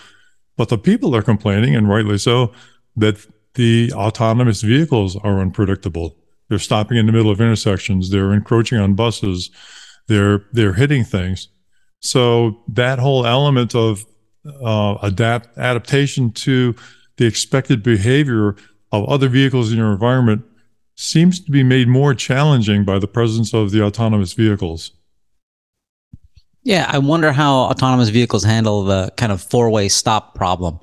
[0.57, 2.51] but the people are complaining, and rightly so,
[2.97, 3.15] that
[3.53, 6.17] the autonomous vehicles are unpredictable.
[6.49, 8.09] They're stopping in the middle of intersections.
[8.09, 9.51] They're encroaching on buses.
[10.09, 11.47] They're they're hitting things.
[12.01, 14.05] So that whole element of
[14.61, 16.75] uh, adapt adaptation to
[17.15, 18.57] the expected behavior
[18.91, 20.43] of other vehicles in your environment
[21.01, 24.91] seems to be made more challenging by the presence of the autonomous vehicles.
[26.63, 30.79] Yeah, I wonder how autonomous vehicles handle the kind of four way stop problem.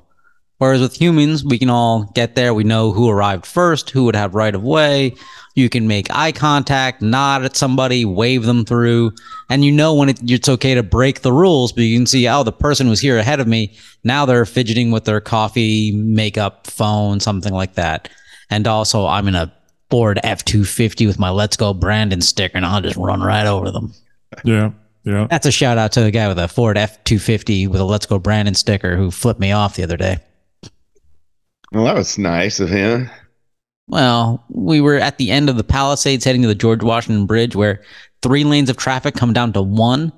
[0.57, 2.53] Whereas with humans, we can all get there.
[2.53, 5.15] We know who arrived first, who would have right of way.
[5.55, 9.13] You can make eye contact, nod at somebody, wave them through,
[9.49, 11.71] and you know when it, it's okay to break the rules.
[11.71, 13.73] But you can see, oh, the person was here ahead of me.
[14.03, 18.09] Now they're fidgeting with their coffee, makeup, phone, something like that.
[18.49, 19.53] And also, I'm in a
[19.89, 23.45] Ford F two fifty with my "Let's Go Brandon" sticker, and I'll just run right
[23.47, 23.93] over them.
[24.43, 24.71] Yeah,
[25.03, 25.27] yeah.
[25.29, 27.85] That's a shout out to the guy with a Ford F two fifty with a
[27.85, 30.19] "Let's Go Brandon" sticker who flipped me off the other day.
[31.71, 33.09] Well, that was nice of him.
[33.87, 37.55] Well, we were at the end of the Palisades heading to the George Washington Bridge
[37.55, 37.81] where
[38.21, 40.11] three lanes of traffic come down to one.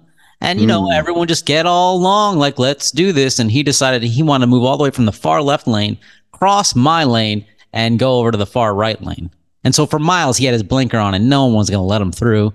[0.43, 0.93] And, you know, Mm.
[0.95, 3.37] everyone just get all along, like, let's do this.
[3.37, 5.99] And he decided he wanted to move all the way from the far left lane,
[6.31, 9.29] cross my lane, and go over to the far right lane.
[9.63, 11.85] And so for miles, he had his blinker on and no one was going to
[11.85, 12.53] let him through.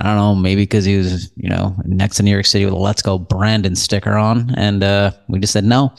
[0.00, 2.74] I don't know, maybe because he was, you know, next to New York City with
[2.74, 4.54] a Let's Go Brandon sticker on.
[4.56, 5.92] And uh, we just said no.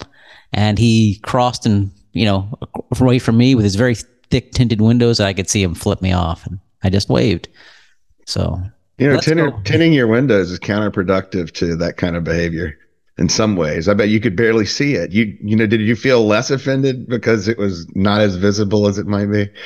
[0.54, 2.50] And he crossed and, you know,
[3.00, 3.96] away from me with his very
[4.30, 5.20] thick tinted windows.
[5.20, 6.46] I could see him flip me off.
[6.46, 7.50] And I just waved.
[8.26, 8.60] So
[8.98, 9.20] You know,
[9.52, 9.62] go.
[9.64, 12.78] tinting your windows is counterproductive to that kind of behavior
[13.18, 13.90] in some ways.
[13.90, 15.12] I bet you could barely see it.
[15.12, 18.98] You, you know, did you feel less offended because it was not as visible as
[18.98, 19.50] it might be?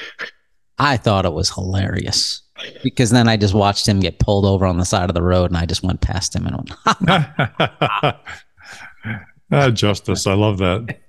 [0.84, 2.42] I thought it was hilarious
[2.84, 5.50] because then I just watched him get pulled over on the side of the road
[5.50, 6.72] and I just went past him and went,
[9.52, 10.28] ah, justice.
[10.28, 11.00] I love that.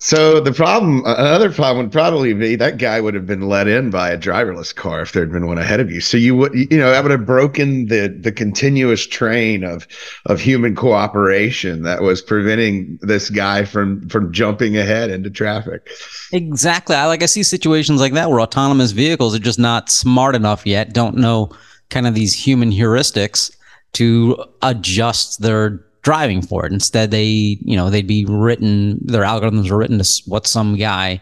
[0.00, 3.90] So the problem, another problem would probably be that guy would have been let in
[3.90, 6.00] by a driverless car if there'd been one ahead of you.
[6.00, 9.88] So you would, you know, that would have broken the the continuous train of
[10.26, 15.90] of human cooperation that was preventing this guy from from jumping ahead into traffic.
[16.32, 16.94] Exactly.
[16.94, 20.64] I like I see situations like that where autonomous vehicles are just not smart enough
[20.64, 21.50] yet, don't know
[21.90, 23.50] kind of these human heuristics
[23.94, 26.72] to adjust their driving for it.
[26.72, 27.26] Instead, they,
[27.60, 31.20] you know, they'd be written, their algorithms are written to what some guy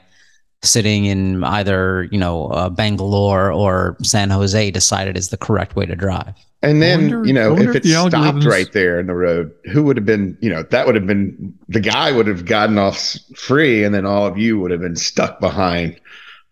[0.62, 5.86] sitting in either, you know, uh, Bangalore or San Jose decided is the correct way
[5.86, 6.34] to drive.
[6.62, 9.14] And then, wonder- you know, if if it the stopped algorithms- right there in the
[9.14, 12.46] road, who would have been, you know, that would have been the guy would have
[12.46, 16.00] gotten off free, and then all of you would have been stuck behind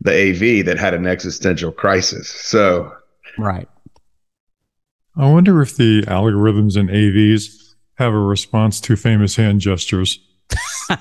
[0.03, 2.29] the AV that had an existential crisis.
[2.29, 2.93] So,
[3.39, 3.69] Right.
[5.17, 7.64] I wonder if the algorithms in AVs
[7.97, 10.19] have a response to famous hand gestures.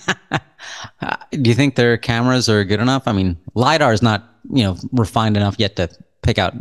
[1.31, 3.07] Do you think their cameras are good enough?
[3.07, 5.89] I mean, lidar is not, you know, refined enough yet to
[6.21, 6.53] pick out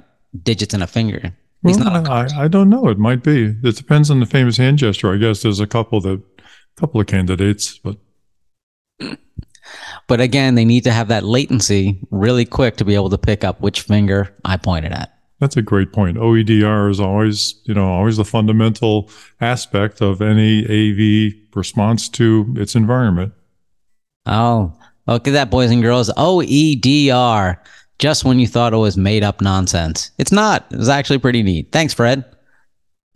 [0.43, 1.35] digits in a finger.
[1.63, 2.09] Well, not.
[2.09, 2.89] I, I don't know.
[2.89, 3.55] It might be.
[3.63, 5.13] It depends on the famous hand gesture.
[5.13, 6.21] I guess there's a couple that,
[6.77, 7.99] couple of candidates, but
[10.09, 13.45] but again, they need to have that latency really quick to be able to pick
[13.45, 15.12] up which finger I pointed at.
[15.43, 16.17] That's a great point.
[16.19, 22.77] OEDR is always, you know, always the fundamental aspect of any AV response to its
[22.77, 23.33] environment.
[24.25, 24.73] Oh,
[25.09, 26.11] look at that, boys and girls.
[26.11, 27.59] OEDR.
[27.99, 30.13] Just when you thought it was made up nonsense.
[30.17, 30.65] It's not.
[30.71, 31.73] It was actually pretty neat.
[31.73, 32.25] Thanks, Fred.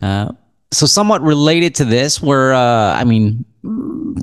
[0.01, 0.33] Uh,
[0.73, 3.45] so, somewhat related to this, where, uh, I mean,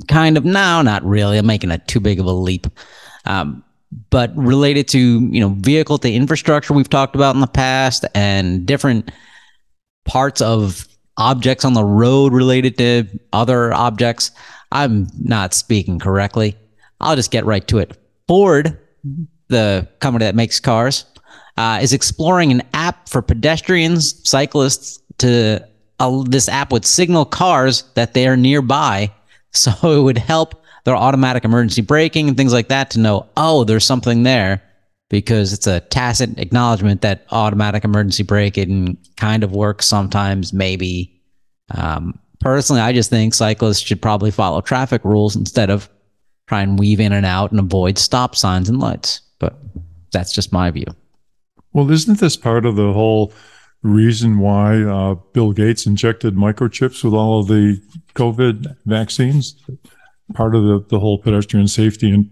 [0.07, 1.39] kind of, no, not really.
[1.39, 2.67] I'm making a too big of a leap.
[3.25, 3.63] Um,
[4.09, 8.65] but related to, you know, vehicle to infrastructure we've talked about in the past and
[8.65, 9.11] different
[10.05, 14.31] parts of objects on the road related to other objects.
[14.71, 16.57] I'm not speaking correctly.
[16.99, 17.97] I'll just get right to it.
[18.27, 18.77] Ford,
[19.47, 21.05] the company that makes cars,
[21.57, 25.65] uh, is exploring an app for pedestrians, cyclists to
[25.99, 29.11] uh, this app would signal cars that they are nearby.
[29.55, 33.63] So it would help their automatic emergency braking and things like that to know, oh,
[33.63, 34.61] there's something there
[35.09, 41.21] because it's a tacit acknowledgement that automatic emergency braking kind of works sometimes, maybe.
[41.71, 45.89] Um, personally, I just think cyclists should probably follow traffic rules instead of
[46.47, 49.21] try and weave in and out and avoid stop signs and lights.
[49.39, 49.57] But
[50.11, 50.85] that's just my view.
[51.73, 53.33] Well, isn't this part of the whole
[53.81, 57.81] reason why uh, Bill Gates injected microchips with all of the
[58.13, 59.55] COVID vaccines?
[60.33, 62.31] Part of the, the whole pedestrian safety in,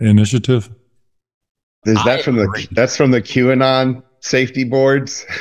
[0.00, 0.70] initiative.
[1.84, 5.26] is I that from the that's from the QAnon safety boards?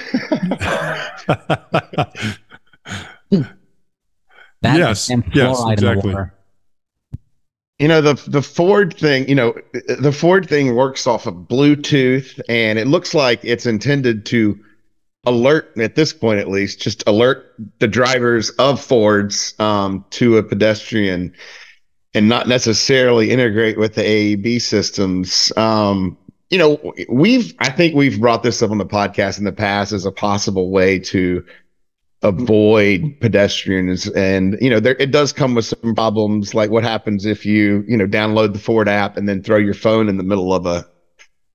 [4.64, 6.16] That Yes, yes, fluoride in the exactly.
[7.80, 9.28] You know the the Ford thing.
[9.28, 9.54] You know
[10.00, 14.58] the Ford thing works off of Bluetooth, and it looks like it's intended to
[15.26, 20.44] alert at this point at least just alert the drivers of fords um, to a
[20.44, 21.34] pedestrian
[22.14, 25.52] and not necessarily integrate with the aeb systems.
[25.58, 26.18] Um,
[26.50, 29.92] you know we've i think we've brought this up on the podcast in the past
[29.92, 31.44] as a possible way to
[32.24, 34.08] avoid pedestrians.
[34.10, 37.84] And you know there it does come with some problems like what happens if you
[37.88, 40.66] you know download the ford app and then throw your phone in the middle of
[40.66, 40.86] a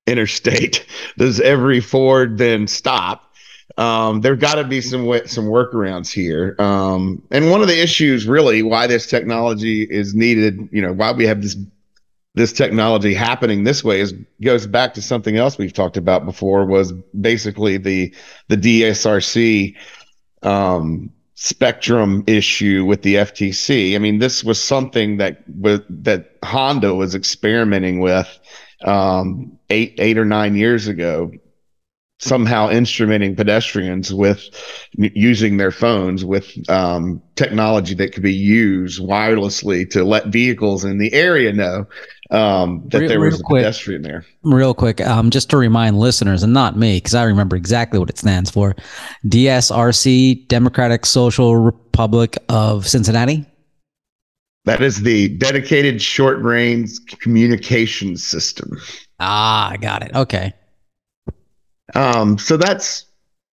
[0.07, 0.87] interstate.
[1.19, 3.28] Does every ford then stop
[3.77, 6.57] um, there got to be some some workarounds here.
[6.59, 11.13] Um, and one of the issues, really, why this technology is needed, you know, why
[11.13, 11.57] we have this
[12.35, 16.65] this technology happening this way is goes back to something else we've talked about before
[16.65, 18.15] was basically the
[18.49, 19.77] the DSRC
[20.43, 23.95] um, spectrum issue with the FCC.
[23.95, 28.39] I mean, this was something that was that Honda was experimenting with
[28.85, 31.31] um, eight eight or nine years ago
[32.21, 34.43] somehow instrumenting pedestrians with
[34.97, 40.99] using their phones with um, technology that could be used wirelessly to let vehicles in
[40.99, 41.87] the area know
[42.31, 44.27] um, that real, there was a quick, pedestrian there.
[44.43, 48.11] Real quick, um, just to remind listeners, and not me, because I remember exactly what
[48.11, 48.75] it stands for
[49.27, 53.47] DSRC, Democratic Social Republic of Cincinnati.
[54.65, 56.91] That is the dedicated short range
[57.21, 58.79] communication system.
[59.21, 60.15] Ah, I got it.
[60.15, 60.53] Okay.
[61.95, 63.07] Um, so that's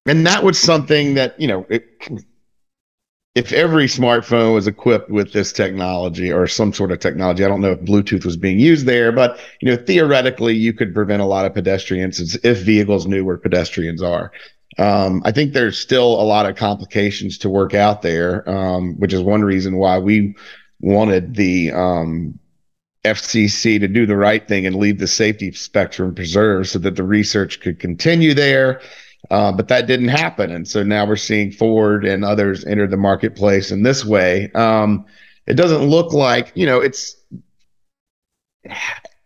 [0.05, 1.85] and that was something that you know it,
[3.35, 7.61] if every smartphone was equipped with this technology or some sort of technology i don't
[7.61, 11.25] know if bluetooth was being used there but you know theoretically you could prevent a
[11.25, 14.31] lot of pedestrians if vehicles knew where pedestrians are.
[14.77, 19.13] Um, i think there's still a lot of complications to work out there um, which
[19.13, 20.35] is one reason why we
[20.81, 22.37] wanted the um,
[23.05, 27.03] FCC to do the right thing and leave the safety spectrum preserved so that the
[27.03, 28.81] research could continue there.
[29.31, 30.51] Uh, but that didn't happen.
[30.51, 34.51] And so now we're seeing Ford and others enter the marketplace in this way.
[34.53, 35.05] Um,
[35.47, 37.15] it doesn't look like, you know, it's,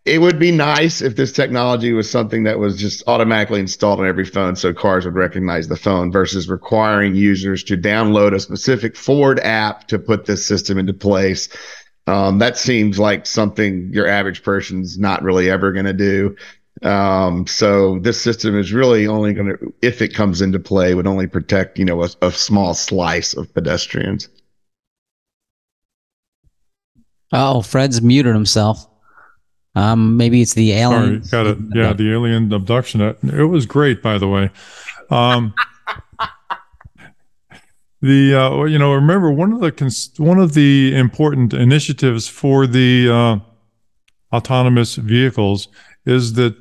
[0.05, 4.07] it would be nice if this technology was something that was just automatically installed on
[4.07, 8.95] every phone so cars would recognize the phone versus requiring users to download a specific
[8.95, 11.49] Ford app to put this system into place
[12.09, 16.35] um, that seems like something your average person's not really ever going to do.
[16.81, 21.07] Um, so this system is really only going to, if it comes into play, would
[21.07, 24.29] only protect, you know, a, a small slice of pedestrians.
[27.31, 28.87] Oh, Fred's muted himself.
[29.75, 31.23] Um, maybe it's the alien.
[31.23, 31.57] Sorry, got it.
[31.75, 33.01] Yeah, the alien abduction.
[33.01, 34.49] It was great, by the way.
[35.11, 35.53] Um,
[38.01, 42.65] the uh, you know remember one of the cons- one of the important initiatives for
[42.65, 45.67] the uh, autonomous vehicles
[46.05, 46.55] is that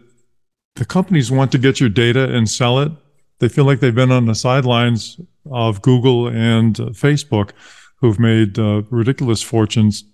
[0.75, 2.93] the companies want to get your data and sell it.
[3.41, 5.21] They feel like they've been on the sidelines
[5.51, 7.51] of Google and uh, Facebook,
[7.97, 10.05] who've made uh, ridiculous fortunes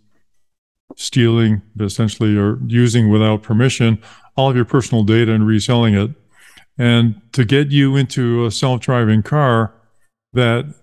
[0.96, 4.00] stealing essentially or using without permission
[4.36, 6.10] all of your personal data and reselling it.
[6.76, 9.74] And to get you into a self-driving car
[10.32, 10.74] that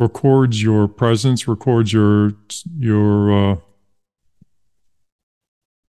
[0.00, 2.32] records your presence, records your
[2.78, 3.56] your uh,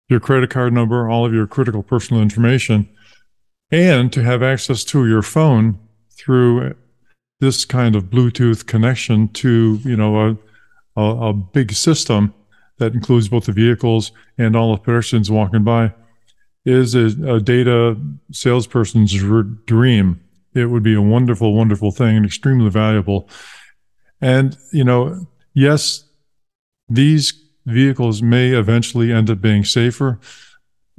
[0.09, 2.89] your credit card number, all of your critical personal information,
[3.69, 5.79] and to have access to your phone
[6.09, 6.75] through
[7.39, 10.37] this kind of Bluetooth connection to you know a
[10.99, 12.33] a, a big system
[12.79, 15.93] that includes both the vehicles and all the pedestrians walking by
[16.65, 17.95] is a, a data
[18.31, 19.13] salesperson's
[19.65, 20.19] dream.
[20.53, 23.29] It would be a wonderful, wonderful thing and extremely valuable.
[24.21, 26.05] And, you know, yes,
[26.87, 27.33] these
[27.65, 30.19] vehicles may eventually end up being safer,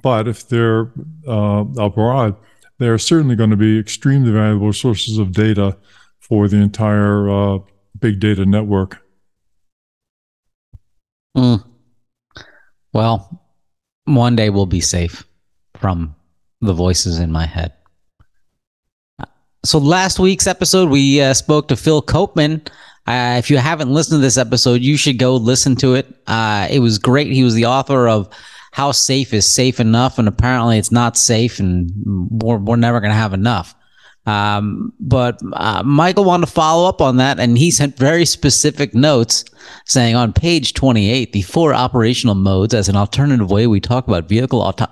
[0.03, 0.91] but if they're
[1.27, 2.37] uh, abroad,
[2.79, 5.77] they're certainly going to be extremely valuable sources of data
[6.18, 7.59] for the entire uh,
[7.99, 9.05] big data network.
[11.37, 11.64] Mm.
[12.93, 13.43] Well,
[14.05, 15.25] one day we'll be safe
[15.77, 16.14] from
[16.61, 17.73] the voices in my head.
[19.64, 22.66] So, last week's episode, we uh, spoke to Phil Koopman
[23.07, 26.07] uh, if you haven't listened to this episode, you should go listen to it.
[26.26, 27.32] Uh, it was great.
[27.32, 28.28] He was the author of
[28.70, 31.90] How Safe is Safe Enough, and apparently it's not safe, and
[32.30, 33.74] we're, we're never going to have enough.
[34.24, 38.94] Um, but uh, Michael wanted to follow up on that, and he sent very specific
[38.94, 39.44] notes
[39.84, 44.28] saying on page 28, the four operational modes as an alternative way we talk about
[44.28, 44.86] vehicle auto-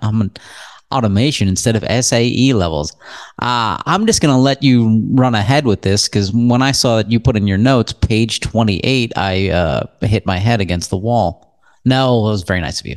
[0.93, 2.93] automation instead of SAE levels.
[3.41, 6.97] Uh, I'm just going to let you run ahead with this because when I saw
[6.97, 10.97] that you put in your notes, page 28, I uh, hit my head against the
[10.97, 11.61] wall.
[11.85, 12.97] No, it was very nice of you.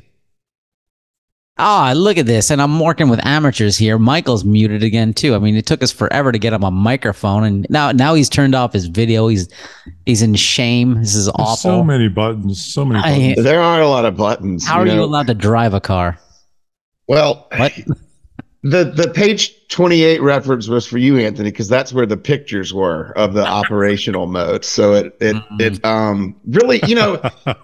[1.59, 2.49] Ah, look at this.
[2.49, 3.99] And I'm working with amateurs here.
[3.99, 5.35] Michael's muted again too.
[5.35, 8.27] I mean, it took us forever to get him a microphone and now now he's
[8.27, 9.27] turned off his video.
[9.27, 9.47] He's
[10.07, 10.95] he's in shame.
[10.95, 11.57] This is There's awful.
[11.57, 12.65] so many buttons.
[12.65, 13.43] So many I- buttons.
[13.45, 14.65] There are a lot of buttons.
[14.65, 16.17] How are you allowed to drive a car?
[17.13, 17.73] Well, What?
[18.63, 23.11] the the page 28 reference was for you anthony because that's where the pictures were
[23.17, 25.59] of the operational mode so it it Mhm.
[25.59, 27.21] it um really you know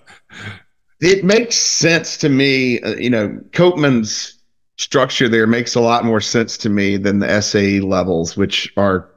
[1.00, 4.36] it makes sense to me uh, you know Koopman's
[4.78, 9.10] structure there makes a lot more sense to me than the sae levels which are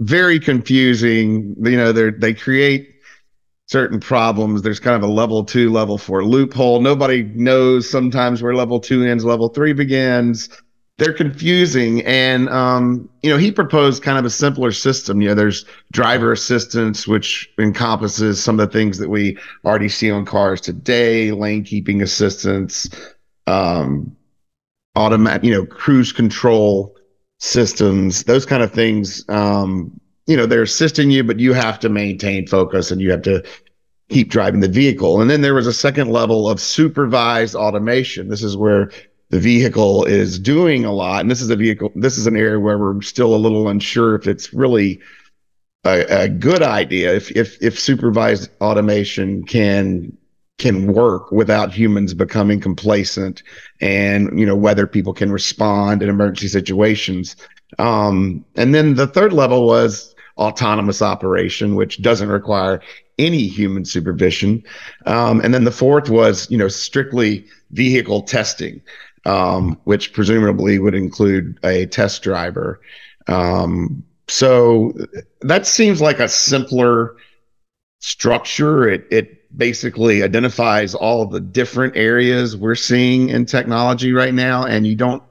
[0.00, 2.99] very confusing you know they they create
[3.70, 4.62] certain problems.
[4.62, 6.80] There's kind of a level two level four loophole.
[6.80, 10.48] Nobody knows sometimes where level two ends level three begins.
[10.98, 12.04] They're confusing.
[12.04, 15.20] And um, you know he proposed kind of a simpler system.
[15.20, 20.10] You know there's driver assistance which encompasses some of the things that we already see
[20.10, 22.90] on cars today lane keeping assistance
[23.46, 24.16] um,
[24.96, 26.96] automatic you know cruise control
[27.38, 29.24] systems those kind of things.
[29.28, 29.99] Um,
[30.30, 33.42] you know they're assisting you but you have to maintain focus and you have to
[34.10, 35.20] keep driving the vehicle.
[35.20, 38.28] And then there was a second level of supervised automation.
[38.28, 38.90] This is where
[39.30, 41.20] the vehicle is doing a lot.
[41.20, 44.16] And this is a vehicle this is an area where we're still a little unsure
[44.16, 45.00] if it's really
[45.84, 50.16] a, a good idea if if if supervised automation can
[50.58, 53.42] can work without humans becoming complacent
[53.80, 57.36] and you know whether people can respond in emergency situations.
[57.78, 62.80] Um, and then the third level was autonomous operation which doesn't require
[63.18, 64.62] any human supervision
[65.06, 68.80] um, and then the fourth was you know strictly vehicle testing
[69.24, 72.80] um, which presumably would include a test driver.
[73.26, 74.94] Um, so
[75.42, 77.16] that seems like a simpler
[77.98, 78.88] structure.
[78.88, 84.86] It it basically identifies all the different areas we're seeing in technology right now, and
[84.86, 85.22] you don't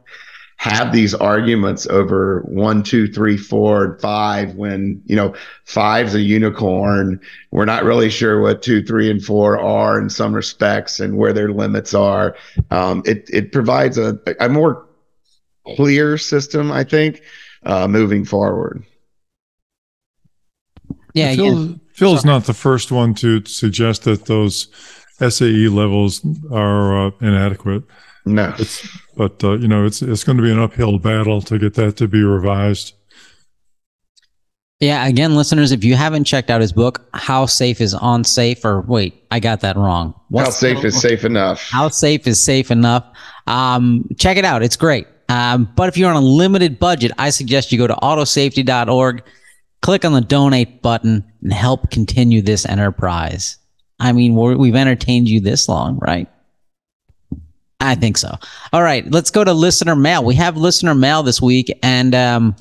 [0.60, 5.34] have these arguments over one, two, three, four, and five when you know
[5.64, 7.20] five's a unicorn.
[7.52, 11.32] We're not really sure what two, three, and four are in some respects and where
[11.32, 12.36] their limits are.
[12.72, 14.86] Um, it it provides a a more
[15.78, 17.22] clear system, I think,
[17.64, 18.84] uh, moving forward.
[21.14, 21.76] Yeah, Phil, yeah.
[21.94, 24.68] Phil's not the first one to suggest that those
[25.26, 27.84] SAE levels are uh, inadequate.
[28.26, 28.86] No, It's,
[29.20, 31.98] but uh, you know, it's it's going to be an uphill battle to get that
[31.98, 32.94] to be revised.
[34.80, 38.64] Yeah, again, listeners, if you haven't checked out his book, How Safe is On Safe,
[38.64, 40.14] or wait, I got that wrong.
[40.34, 41.70] how safe is safe enough?
[41.70, 43.06] How Safe is Safe Enough?
[43.46, 44.64] Um, check it out.
[44.64, 45.06] It's great.
[45.28, 49.22] Um, but if you're on a limited budget, I suggest you go to autosafety.org,
[49.82, 53.58] click on the donate button, and help continue this enterprise.
[54.00, 56.30] I mean, we're, we've entertained you this long, right?
[57.80, 58.36] I think so.
[58.74, 60.24] All right, let's go to listener mail.
[60.24, 62.56] We have listener mail this week, and um,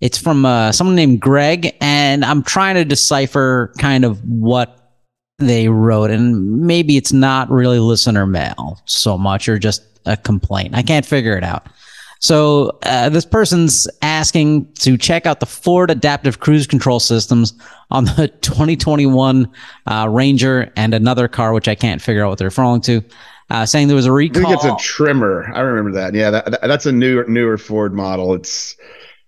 [0.00, 4.94] it's from uh, someone named Greg, and I'm trying to decipher kind of what
[5.38, 10.74] they wrote, and maybe it's not really listener mail so much, or just a complaint.
[10.74, 11.66] I can't figure it out.
[12.20, 17.52] So uh, this person's asking to check out the Ford Adaptive Cruise Control Systems
[17.90, 19.50] on the 2021
[19.86, 23.02] uh, Ranger and another car, which I can't figure out what they're referring to.
[23.48, 24.42] Uh, saying there was a I recall.
[24.42, 25.50] think it's a Tremor.
[25.54, 26.14] I remember that.
[26.14, 28.34] Yeah, that, that- that's a newer newer Ford model.
[28.34, 28.76] It's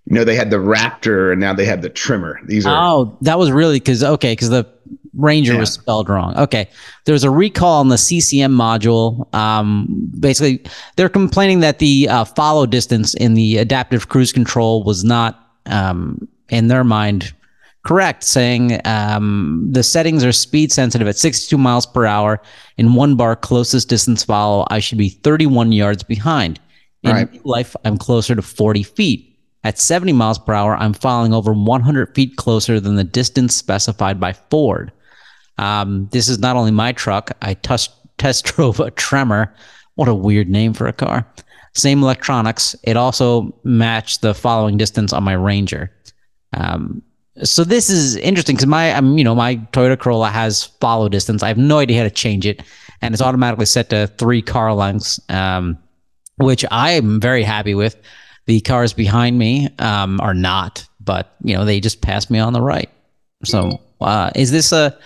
[0.06, 2.40] you know they had the Raptor and now they have the Tremor.
[2.46, 4.66] These are Oh, that was really because okay, because the
[5.14, 6.36] Ranger was spelled wrong.
[6.36, 6.68] Okay,
[7.04, 9.32] there was a recall on the CCM module.
[9.34, 10.64] Um, basically,
[10.96, 16.28] they're complaining that the uh, follow distance in the adaptive cruise control was not, um,
[16.50, 17.34] in their mind,
[17.84, 18.22] correct.
[18.24, 22.40] Saying um, the settings are speed sensitive at 62 miles per hour.
[22.76, 26.60] In one bar closest distance follow, I should be 31 yards behind.
[27.02, 27.30] In Right.
[27.30, 29.24] real life, I'm closer to 40 feet.
[29.64, 34.18] At 70 miles per hour, I'm falling over 100 feet closer than the distance specified
[34.20, 34.92] by Ford.
[35.58, 37.32] Um, this is not only my truck.
[37.42, 39.52] I test test drove a Tremor.
[39.96, 41.26] What a weird name for a car.
[41.74, 42.74] Same electronics.
[42.84, 45.92] It also matched the following distance on my Ranger.
[46.52, 47.02] Um,
[47.44, 51.42] so this is interesting because my, um, you know, my Toyota Corolla has follow distance.
[51.42, 52.62] I have no idea how to change it,
[53.02, 55.78] and it's automatically set to three car lengths, um,
[56.36, 57.96] which I am very happy with.
[58.46, 62.54] The cars behind me um, are not, but you know, they just passed me on
[62.54, 62.88] the right.
[63.44, 64.96] So, uh, is this a,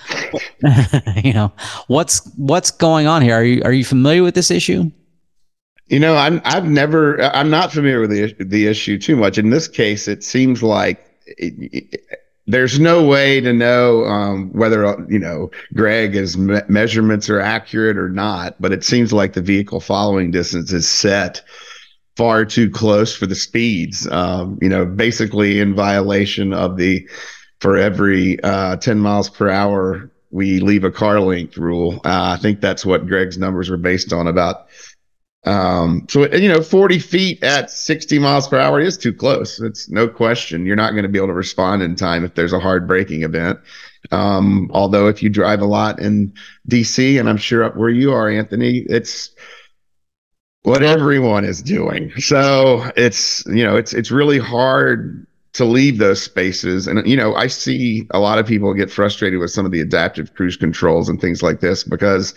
[1.25, 1.53] you know,
[1.89, 3.35] what's what's going on here?
[3.35, 4.91] Are you are you familiar with this issue?
[5.89, 9.39] You know, I'm I've never I'm not familiar with the the issue too much.
[9.39, 12.01] In this case, it seems like it, it-
[12.47, 17.97] there's no way to know um, whether you know Greg his me- measurements are accurate
[17.97, 18.61] or not.
[18.61, 21.43] But it seems like the vehicle following distance is set
[22.17, 24.07] far too close for the speeds.
[24.09, 27.09] Um, you know, basically in violation of the
[27.61, 32.01] for every uh, 10 miles per hour we leave a car length rule.
[32.05, 34.67] Uh, I think that's what Greg's numbers were based on about.
[35.45, 39.61] Um, so you know, 40 feet at 60 miles per hour is too close.
[39.61, 40.67] It's no question.
[40.67, 43.23] You're not going to be able to respond in time if there's a hard braking
[43.23, 43.59] event.
[44.11, 46.33] Um, although if you drive a lot in
[46.69, 49.31] DC, and I'm sure up where you are, Anthony, it's
[50.63, 52.13] what everyone is doing.
[52.19, 56.87] So it's you know, it's it's really hard to leave those spaces.
[56.87, 59.81] And, you know, I see a lot of people get frustrated with some of the
[59.81, 62.35] adaptive cruise controls and things like this because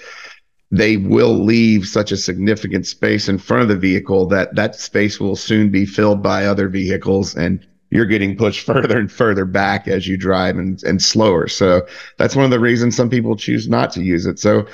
[0.77, 5.19] they will leave such a significant space in front of the vehicle that that space
[5.19, 9.87] will soon be filled by other vehicles and you're getting pushed further and further back
[9.87, 11.47] as you drive and, and slower.
[11.47, 11.85] So
[12.17, 14.39] that's one of the reasons some people choose not to use it.
[14.39, 14.67] So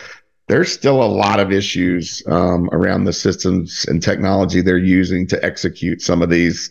[0.48, 5.44] there's still a lot of issues um, around the systems and technology they're using to
[5.46, 6.70] execute some of these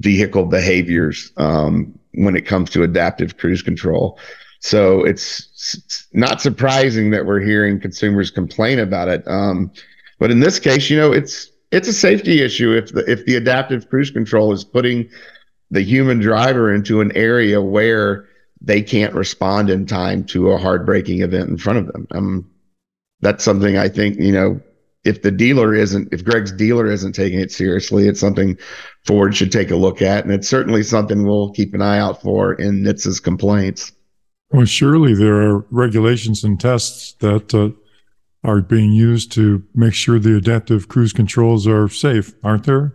[0.00, 4.18] vehicle behaviors um, when it comes to adaptive cruise control.
[4.60, 9.26] So it's not surprising that we're hearing consumers complain about it.
[9.26, 9.72] Um,
[10.18, 13.36] but in this case, you know, it's it's a safety issue if the if the
[13.36, 15.08] adaptive cruise control is putting
[15.70, 18.28] the human driver into an area where
[18.60, 22.06] they can't respond in time to a hard braking event in front of them.
[22.10, 22.50] Um,
[23.20, 24.60] that's something I think you know
[25.04, 28.58] if the dealer isn't, if Greg's dealer isn't taking it seriously, it's something
[29.06, 30.24] Ford should take a look at.
[30.24, 33.92] And it's certainly something we'll keep an eye out for in NHTSA's complaints.
[34.50, 37.70] Well, surely there are regulations and tests that uh,
[38.42, 42.94] are being used to make sure the adaptive cruise controls are safe, aren't there?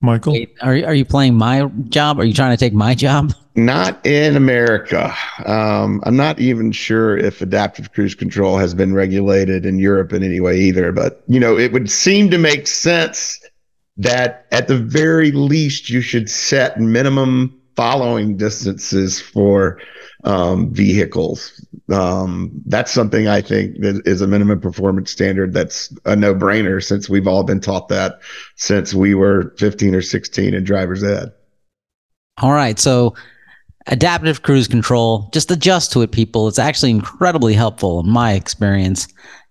[0.00, 0.32] Michael?
[0.32, 2.18] Wait, are, are you playing my job?
[2.18, 3.32] Are you trying to take my job?
[3.56, 5.14] Not in America.
[5.46, 10.24] Um, I'm not even sure if adaptive cruise control has been regulated in Europe in
[10.24, 10.90] any way either.
[10.90, 13.40] But, you know, it would seem to make sense
[13.96, 19.80] that at the very least you should set minimum following distances for
[20.24, 21.64] um, vehicles.
[21.92, 26.82] Um, that's something I think that is a minimum performance standard that's a no brainer
[26.82, 28.20] since we've all been taught that
[28.56, 31.32] since we were 15 or 16 in driver's ed.
[32.40, 32.78] All right.
[32.78, 33.14] So,
[33.86, 36.48] adaptive cruise control, just adjust to it, people.
[36.48, 39.06] It's actually incredibly helpful in my experience.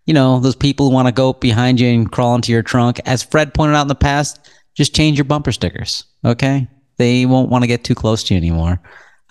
[0.05, 2.99] You know, those people who want to go behind you and crawl into your trunk,
[3.05, 6.03] as Fred pointed out in the past, just change your bumper stickers.
[6.25, 6.67] Okay.
[6.97, 8.79] They won't want to get too close to you anymore.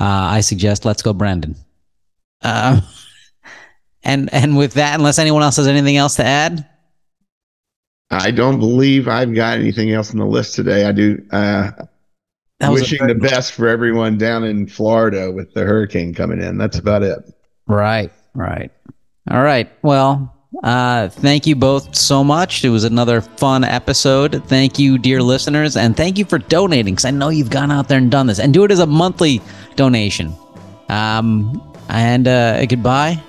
[0.01, 1.57] Uh, I suggest let's go, Brandon.
[2.43, 2.81] Uh,
[4.03, 6.67] and and with that, unless anyone else has anything else to add,
[8.11, 10.85] I don't believe I've got anything else on the list today.
[10.85, 11.25] I do.
[11.31, 11.71] Uh,
[12.61, 16.59] wishing the best for everyone down in Florida with the hurricane coming in.
[16.59, 17.19] That's about it.
[17.67, 18.13] Right.
[18.35, 18.71] Right.
[19.31, 19.71] All right.
[19.83, 22.65] Well, uh, thank you both so much.
[22.65, 24.45] It was another fun episode.
[24.47, 27.89] Thank you, dear listeners, and thank you for donating because I know you've gone out
[27.89, 28.39] there and done this.
[28.39, 29.41] And do it as a monthly
[29.77, 30.35] donation.
[30.89, 33.21] Um, and uh, goodbye.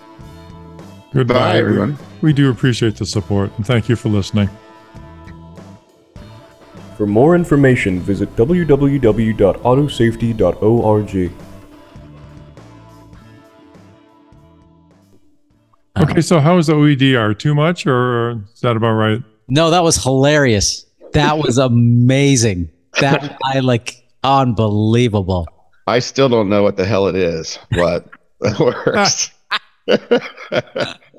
[1.14, 1.98] Goodbye, everyone.
[2.22, 4.50] We do appreciate the support and thank you for listening.
[6.98, 11.32] For more information, visit www.autosafety.org.
[16.00, 17.38] Okay, um, so how is the OEDR?
[17.38, 19.22] Too much, or is that about right?
[19.48, 20.86] No, that was hilarious.
[21.14, 22.70] That was amazing.
[23.00, 25.48] That I like unbelievable.
[25.86, 28.10] I still don't know what the hell it is, but
[28.42, 29.32] it works.